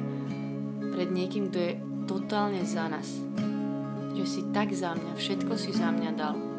pred 0.92 1.08
niekým, 1.08 1.48
kto 1.48 1.58
je 1.58 1.72
totálne 2.04 2.62
za 2.68 2.86
nás. 2.86 3.08
Že 4.12 4.24
si 4.28 4.40
tak 4.52 4.70
za 4.76 4.92
mňa, 4.92 5.16
všetko 5.16 5.52
si 5.56 5.72
za 5.72 5.88
mňa 5.88 6.10
dal. 6.12 6.51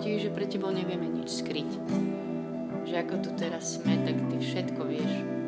Ti, 0.00 0.16
že 0.16 0.32
pre 0.32 0.48
tebou 0.48 0.72
nevieme 0.72 1.12
nič 1.12 1.44
skryť. 1.44 1.70
Že 2.88 2.94
ako 3.04 3.14
tu 3.20 3.30
teraz 3.36 3.76
sme, 3.76 4.00
tak 4.00 4.16
ty 4.32 4.36
všetko 4.40 4.80
vieš. 4.88 5.39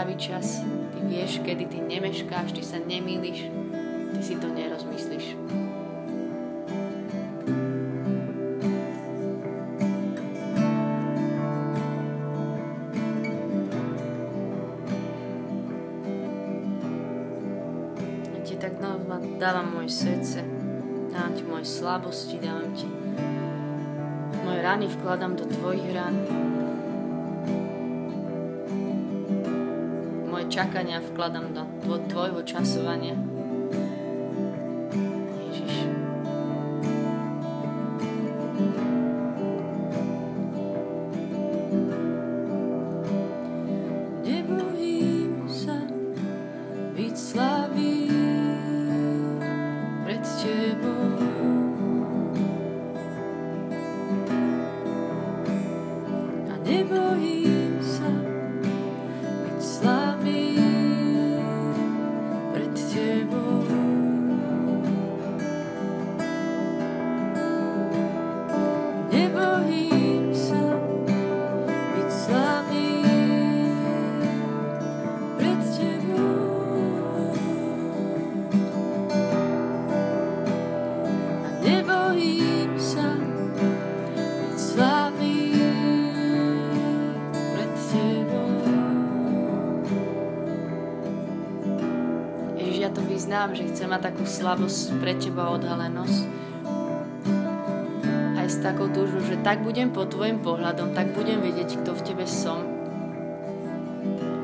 Pravý 0.00 0.16
čas. 0.16 0.64
Ty 0.64 0.98
vieš, 1.04 1.44
kedy 1.44 1.68
ty 1.68 1.84
nemeškáš, 1.84 2.56
ty 2.56 2.64
sa 2.64 2.80
nemýliš, 2.80 3.52
ty 4.16 4.20
si 4.24 4.32
to 4.40 4.48
nerozmyslíš. 4.48 5.36
Ti 18.48 18.56
tak 18.56 18.80
dávam 19.36 19.68
moje 19.68 19.92
srdce, 19.92 20.40
dávam 21.12 21.32
ti 21.36 21.44
moje 21.44 21.68
slabosti, 21.68 22.40
dávam 22.40 22.72
ti 22.72 22.88
moje 24.48 24.64
rany 24.64 24.88
vkladám 24.88 25.36
do 25.36 25.44
tvojich 25.44 25.92
rán. 25.92 26.16
Čakania 30.50 30.98
vkladám 30.98 31.54
do 31.54 31.62
tvojho 32.10 32.42
časovania. 32.42 33.29
Mať 93.90 94.14
takú 94.14 94.22
slabosť 94.22 95.02
pre 95.02 95.18
teba 95.18 95.50
odhalenosť. 95.50 96.22
Aj 98.38 98.46
s 98.46 98.62
takou 98.62 98.86
túžou, 98.86 99.18
že 99.18 99.42
tak 99.42 99.66
budem 99.66 99.90
pod 99.90 100.14
tvojim 100.14 100.38
pohľadom, 100.38 100.94
tak 100.94 101.10
budem 101.10 101.42
vedieť, 101.42 101.82
kto 101.82 101.98
v 101.98 102.04
tebe 102.06 102.22
som. 102.22 102.62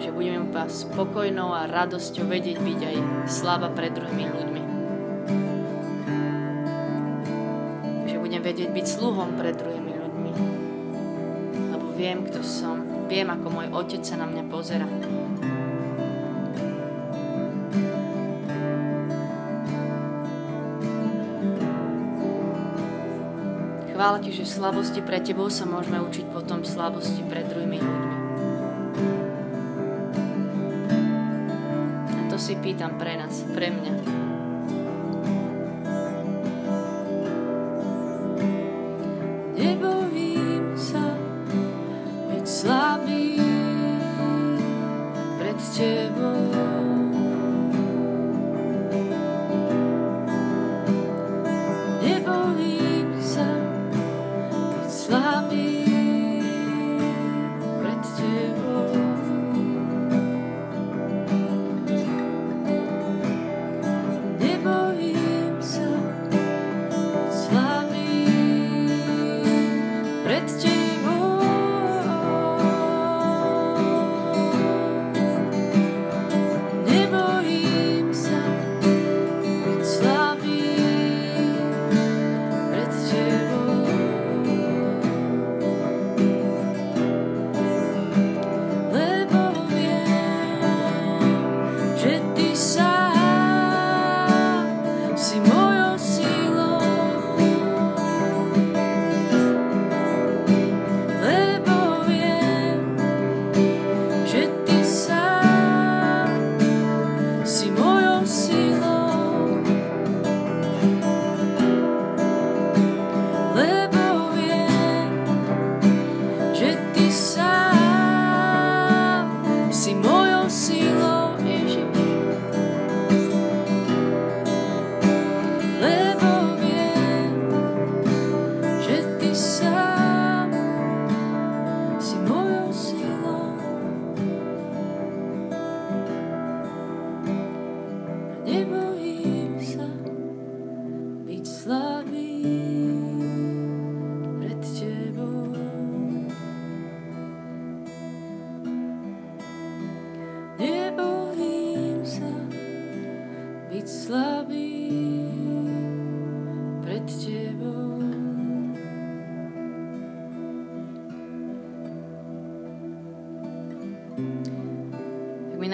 Že 0.03 0.11
budem 0.11 0.51
iba 0.51 0.67
spokojnou 0.67 1.55
a 1.55 1.71
radosťou 1.71 2.27
vedieť 2.27 2.59
byť 2.59 2.81
aj 2.91 2.97
slaba 3.31 3.71
pred 3.71 3.95
druhými 3.95 4.27
ľuďmi. 4.27 4.63
Že 8.11 8.17
budem 8.19 8.43
vedieť 8.43 8.75
byť 8.75 8.87
sluhom 8.91 9.39
pred 9.39 9.55
druhými 9.55 9.93
ľuďmi. 9.95 10.31
Lebo 11.71 11.87
viem, 11.95 12.27
kto 12.27 12.43
som. 12.43 12.83
Viem, 13.07 13.31
ako 13.31 13.47
môj 13.47 13.71
otec 13.71 14.03
sa 14.03 14.19
na 14.19 14.27
mňa 14.27 14.45
pozera. 14.51 14.91
Chvála 24.07 24.23
Ti, 24.23 24.39
že 24.39 24.47
v 24.47 24.55
slabosti 24.63 25.01
pre 25.03 25.19
Tebou 25.19 25.51
sa 25.51 25.67
môžeme 25.67 25.99
učiť 25.99 26.31
potom 26.31 26.63
slabosti 26.63 27.27
pred 27.27 27.43
druhými 27.43 27.75
ľuďmi. 27.75 28.17
A 32.15 32.21
to 32.31 32.39
si 32.39 32.55
pýtam 32.55 33.03
pre 33.03 33.19
nás, 33.19 33.43
pre 33.51 33.67
mňa. 33.67 33.93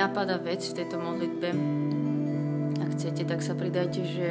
Napadá 0.02 0.34
vec 0.36 0.66
v 0.66 0.76
tejto 0.76 0.98
modlitbe, 0.98 1.48
ak 2.82 2.90
chcete, 2.98 3.22
tak 3.22 3.38
sa 3.38 3.54
pridajte, 3.54 4.02
že 4.02 4.28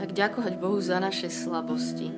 tak 0.00 0.16
ďakovať 0.16 0.56
Bohu 0.56 0.80
za 0.80 0.96
naše 0.96 1.28
slabosti. 1.28 2.08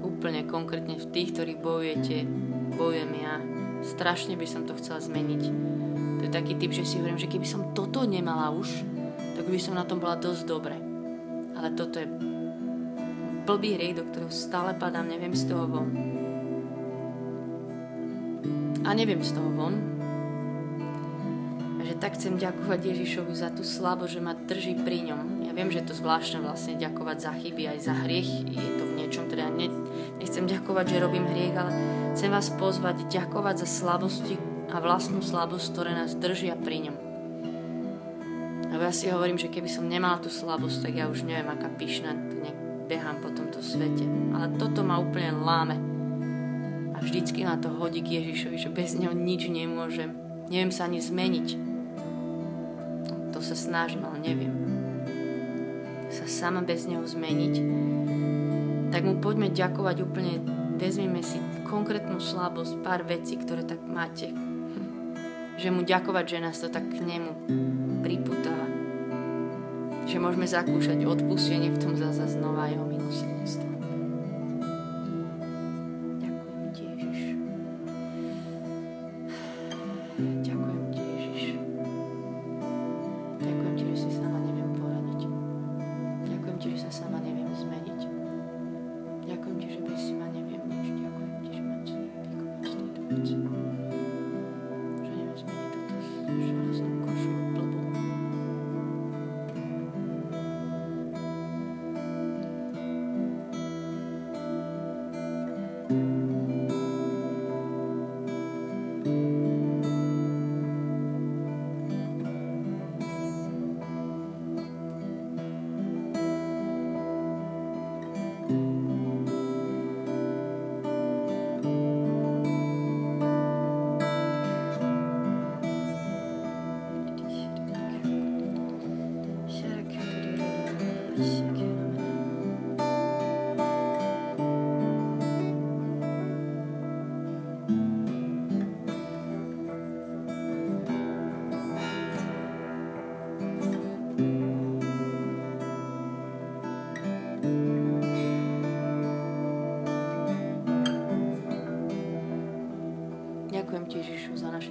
Úplne 0.00 0.46
konkrétne 0.46 0.96
v 0.96 1.10
tých, 1.10 1.34
ktorí 1.34 1.58
bojujete, 1.58 2.24
bojujem 2.78 3.12
ja. 3.20 3.36
Strašne 3.82 4.38
by 4.38 4.46
som 4.46 4.64
to 4.70 4.78
chcela 4.78 5.02
zmeniť. 5.02 5.42
To 6.18 6.22
je 6.24 6.32
taký 6.32 6.54
typ, 6.56 6.72
že 6.72 6.86
si 6.86 7.02
hovorím, 7.02 7.18
že 7.18 7.28
keby 7.28 7.44
som 7.44 7.74
toto 7.74 8.06
nemala 8.06 8.54
už, 8.54 8.86
tak 9.40 9.48
by 9.48 9.56
som 9.56 9.72
na 9.72 9.88
tom 9.88 10.04
bola 10.04 10.20
dosť 10.20 10.44
dobre. 10.44 10.76
Ale 11.56 11.72
toto 11.72 11.96
je 11.96 12.04
blbý 13.48 13.72
hriech, 13.72 13.96
do 13.96 14.04
ktorého 14.04 14.28
stále 14.28 14.76
padám, 14.76 15.08
neviem 15.08 15.32
z 15.32 15.48
toho 15.48 15.64
von. 15.64 15.88
A 18.84 18.92
neviem 18.92 19.24
z 19.24 19.32
toho 19.32 19.48
von. 19.48 19.80
A 21.72 21.88
že 21.88 21.96
tak 21.96 22.20
chcem 22.20 22.36
ďakovať 22.36 22.84
Ježišovi 22.84 23.32
za 23.32 23.48
tú 23.48 23.64
slabo, 23.64 24.04
že 24.04 24.20
ma 24.20 24.36
drží 24.36 24.76
pri 24.84 25.08
ňom. 25.08 25.48
Ja 25.48 25.56
viem, 25.56 25.72
že 25.72 25.80
je 25.80 25.88
to 25.88 25.96
zvláštne 25.96 26.44
vlastne 26.44 26.76
ďakovať 26.76 27.16
za 27.24 27.32
chyby, 27.32 27.64
aj 27.64 27.78
za 27.80 27.96
hriech. 27.96 28.44
Je 28.44 28.70
to 28.76 28.84
v 28.92 28.96
niečom, 29.00 29.24
teda 29.24 29.48
ne, 29.48 29.72
nechcem 30.20 30.44
ďakovať, 30.44 30.84
že 30.84 31.00
robím 31.00 31.24
hriech, 31.24 31.56
ale 31.56 31.72
chcem 32.12 32.28
vás 32.28 32.52
pozvať 32.60 33.08
ďakovať 33.08 33.64
za 33.64 33.68
slabosti 33.72 34.36
a 34.68 34.84
vlastnú 34.84 35.24
slabosť, 35.24 35.64
ktoré 35.72 35.96
nás 35.96 36.12
držia 36.12 36.60
pri 36.60 36.92
ňom. 36.92 37.09
Lebo 38.70 38.86
ja 38.86 38.94
si 38.94 39.10
hovorím, 39.10 39.34
že 39.34 39.50
keby 39.50 39.66
som 39.66 39.90
nemala 39.90 40.22
tú 40.22 40.30
slabosť, 40.30 40.86
tak 40.86 40.94
ja 40.94 41.10
už 41.10 41.26
neviem, 41.26 41.50
aká 41.50 41.66
pyšná 41.74 42.14
behám 42.86 43.18
po 43.18 43.34
tomto 43.34 43.58
svete. 43.58 44.06
Ale 44.30 44.54
toto 44.58 44.86
ma 44.86 45.02
úplne 45.02 45.34
láme. 45.34 45.74
A 46.94 47.02
vždycky 47.02 47.42
ma 47.42 47.58
to 47.58 47.66
hodí 47.70 47.98
k 47.98 48.22
Ježišovi, 48.22 48.56
že 48.58 48.70
bez 48.70 48.94
neho 48.94 49.10
nič 49.10 49.50
nemôžem. 49.50 50.14
Neviem 50.46 50.70
sa 50.70 50.86
ani 50.86 51.02
zmeniť. 51.02 51.48
To 53.34 53.38
sa 53.42 53.58
snažím, 53.58 54.06
ale 54.06 54.22
neviem. 54.22 54.54
Sa 56.10 56.26
sama 56.30 56.62
bez 56.62 56.86
neho 56.86 57.02
zmeniť. 57.02 57.54
Tak 58.90 59.02
mu 59.02 59.18
poďme 59.22 59.50
ďakovať 59.54 59.96
úplne, 60.02 60.42
vezmeme 60.78 61.22
si 61.22 61.38
konkrétnu 61.66 62.18
slabosť, 62.18 62.82
pár 62.82 63.06
vecí, 63.06 63.38
ktoré 63.38 63.62
tak 63.62 63.82
máte. 63.86 64.30
Že 65.58 65.68
mu 65.70 65.86
ďakovať, 65.86 66.24
že 66.26 66.38
nás 66.42 66.58
to 66.58 66.66
tak 66.70 66.86
k 66.90 66.98
nemu 67.02 67.32
priputáva 68.02 68.80
že 70.10 70.18
môžeme 70.18 70.42
zakúšať 70.42 71.06
odpustenie 71.06 71.70
v 71.70 71.78
tom 71.78 71.94
zase 71.94 72.34
znova 72.34 72.66
jeho 72.66 72.82
milosrdenstvo. 72.82 73.69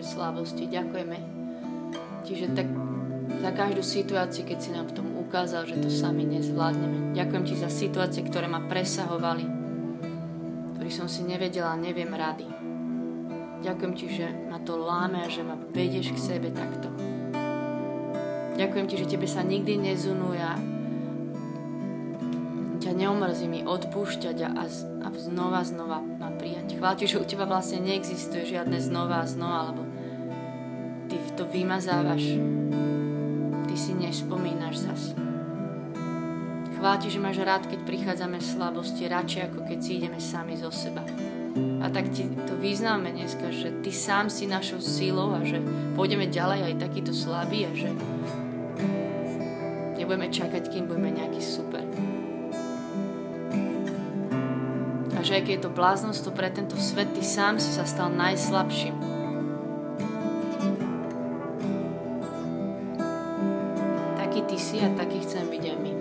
Slabosti. 0.06 0.70
Ďakujeme 0.70 1.18
ti, 2.22 2.38
že 2.38 2.54
tak 2.54 2.70
za 3.42 3.52
každú 3.56 3.82
situáciu, 3.82 4.46
keď 4.46 4.58
si 4.62 4.70
nám 4.70 4.94
v 4.94 5.02
tom 5.02 5.08
ukázal, 5.18 5.66
že 5.66 5.82
to 5.82 5.90
sami 5.90 6.30
nezvládneme. 6.30 7.18
Ďakujem 7.18 7.44
ti 7.50 7.56
za 7.58 7.70
situácie, 7.74 8.22
ktoré 8.26 8.46
ma 8.46 8.62
presahovali, 8.66 9.46
ktorých 10.78 10.98
som 10.98 11.10
si 11.10 11.26
nevedela, 11.26 11.74
neviem 11.78 12.10
rady. 12.14 12.46
Ďakujem 13.66 13.94
ti, 13.98 14.06
že 14.08 14.28
ma 14.48 14.62
to 14.62 14.78
láme 14.80 15.26
a 15.26 15.28
že 15.28 15.42
ma 15.42 15.58
vedieš 15.58 16.16
k 16.16 16.20
sebe 16.20 16.54
takto. 16.54 16.94
Ďakujem 18.60 18.86
ti, 18.92 18.96
že 19.00 19.10
tebe 19.10 19.28
sa 19.28 19.40
nikdy 19.42 19.80
nezunuje 19.80 20.69
ťa 22.90 22.98
neomrzí 22.98 23.46
mi 23.46 23.62
odpúšťať 23.62 24.38
a, 24.50 24.66
a 25.06 25.08
znova, 25.14 25.62
znova 25.62 26.02
ma 26.02 26.34
prijať. 26.34 26.82
Chváľ 26.82 26.94
ti, 26.98 27.06
že 27.06 27.22
u 27.22 27.26
teba 27.30 27.46
vlastne 27.46 27.86
neexistuje 27.86 28.50
žiadne 28.50 28.82
znova 28.82 29.22
a 29.22 29.30
znova, 29.30 29.70
lebo 29.70 29.86
to 31.40 31.48
vymazávaš. 31.48 32.36
Ty 33.64 33.76
si 33.80 33.96
nespomínaš 33.96 34.84
zas. 34.84 35.16
Chváti, 36.76 37.08
že 37.08 37.24
máš 37.24 37.40
rád, 37.40 37.64
keď 37.64 37.80
prichádzame 37.88 38.44
v 38.44 38.50
slabosti, 38.50 39.08
radšej 39.08 39.42
ako 39.48 39.60
keď 39.64 39.78
si 39.80 39.92
ideme 40.04 40.20
sami 40.20 40.60
zo 40.60 40.68
seba. 40.68 41.00
A 41.80 41.88
tak 41.88 42.12
ti 42.12 42.28
to 42.44 42.60
vyznáme 42.60 43.16
dneska, 43.16 43.56
že 43.56 43.72
ty 43.80 43.96
sám 43.96 44.28
si 44.28 44.52
našou 44.52 44.84
sílou 44.84 45.32
a 45.32 45.48
že 45.48 45.64
pôjdeme 45.96 46.28
ďalej 46.28 46.76
aj 46.76 46.84
takýto 46.84 47.16
slabý 47.16 47.68
a 47.68 47.72
že 47.72 47.88
nebudeme 49.96 50.28
čakať, 50.28 50.64
kým 50.68 50.92
budeme 50.92 51.24
nejaký 51.24 51.40
super. 51.40 51.79
Že 55.30 55.46
keď 55.46 55.54
je 55.54 55.62
to 55.62 55.70
bláznostvo 55.70 56.34
pre 56.34 56.50
tento 56.50 56.74
svet, 56.82 57.14
ty 57.14 57.22
sám 57.22 57.62
si 57.62 57.70
sa 57.70 57.86
stal 57.86 58.10
najslabším 58.10 59.20
si 64.60 64.84
a 64.84 64.92
taký 64.92 65.24
chcem 65.24 65.48
byť 65.48 65.64
aj 65.72 65.78
my. 65.80 65.94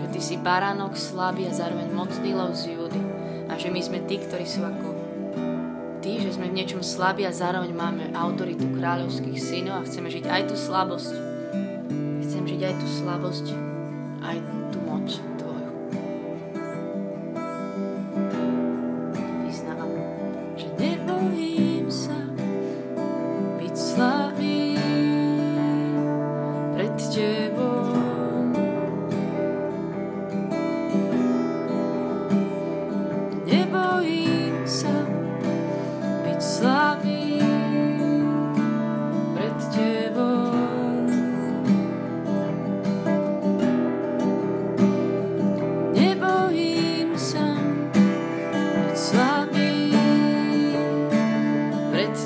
Že 0.00 0.06
ty 0.16 0.20
si 0.24 0.34
baránok 0.40 0.96
slabý 0.96 1.44
a 1.46 1.52
zároveň 1.52 1.92
mocný 1.92 2.32
lov 2.32 2.56
z 2.56 2.72
Júdy. 2.72 2.98
A 3.52 3.60
že 3.60 3.68
my 3.68 3.84
sme 3.84 4.00
tí, 4.08 4.16
ktorí 4.16 4.48
sú 4.48 4.64
ako 4.64 4.88
tí, 6.00 6.18
že 6.24 6.34
sme 6.34 6.48
v 6.48 6.56
niečom 6.56 6.80
slabí 6.80 7.28
a 7.28 7.36
zároveň 7.36 7.76
máme 7.76 8.04
autoritu 8.16 8.64
kráľovských 8.74 9.36
synov 9.36 9.84
a 9.84 9.86
chceme 9.86 10.08
žiť 10.08 10.24
aj 10.26 10.42
tú 10.48 10.56
slabosť. 10.56 11.12
Chcem 12.24 12.42
žiť 12.48 12.60
aj 12.64 12.74
tú 12.80 12.86
slabosť, 12.88 13.71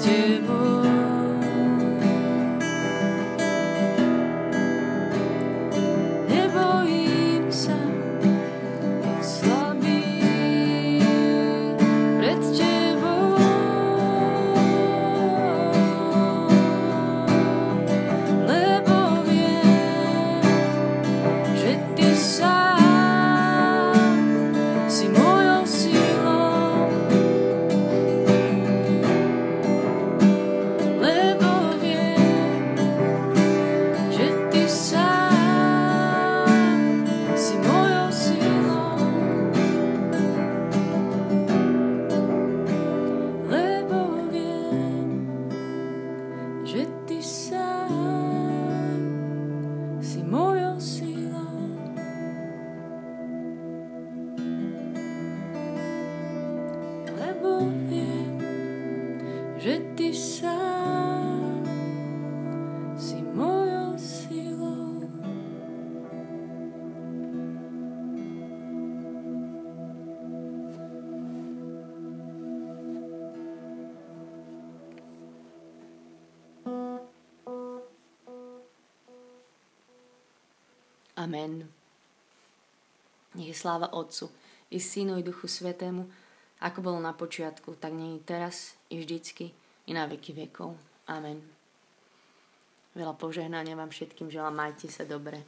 to 0.05 0.56
Amen. 81.37 81.69
Nech 83.37 83.53
je 83.53 83.57
sláva 83.61 83.93
Otcu 83.93 84.33
i 84.73 84.81
Synu 84.81 85.21
i 85.21 85.23
Duchu 85.23 85.45
Svetému, 85.45 86.09
ako 86.65 86.81
bolo 86.81 86.97
na 86.97 87.13
počiatku, 87.13 87.77
tak 87.77 87.93
nie 87.93 88.17
teraz, 88.25 88.73
i 88.89 88.97
vždycky, 88.97 89.53
i 89.85 89.93
na 89.93 90.09
veky 90.09 90.33
vekov. 90.33 90.73
Amen. 91.05 91.45
Veľa 92.97 93.13
požehnania 93.21 93.77
vám 93.77 93.93
všetkým 93.93 94.33
želám, 94.33 94.57
majte 94.57 94.89
sa 94.89 95.05
dobre. 95.05 95.45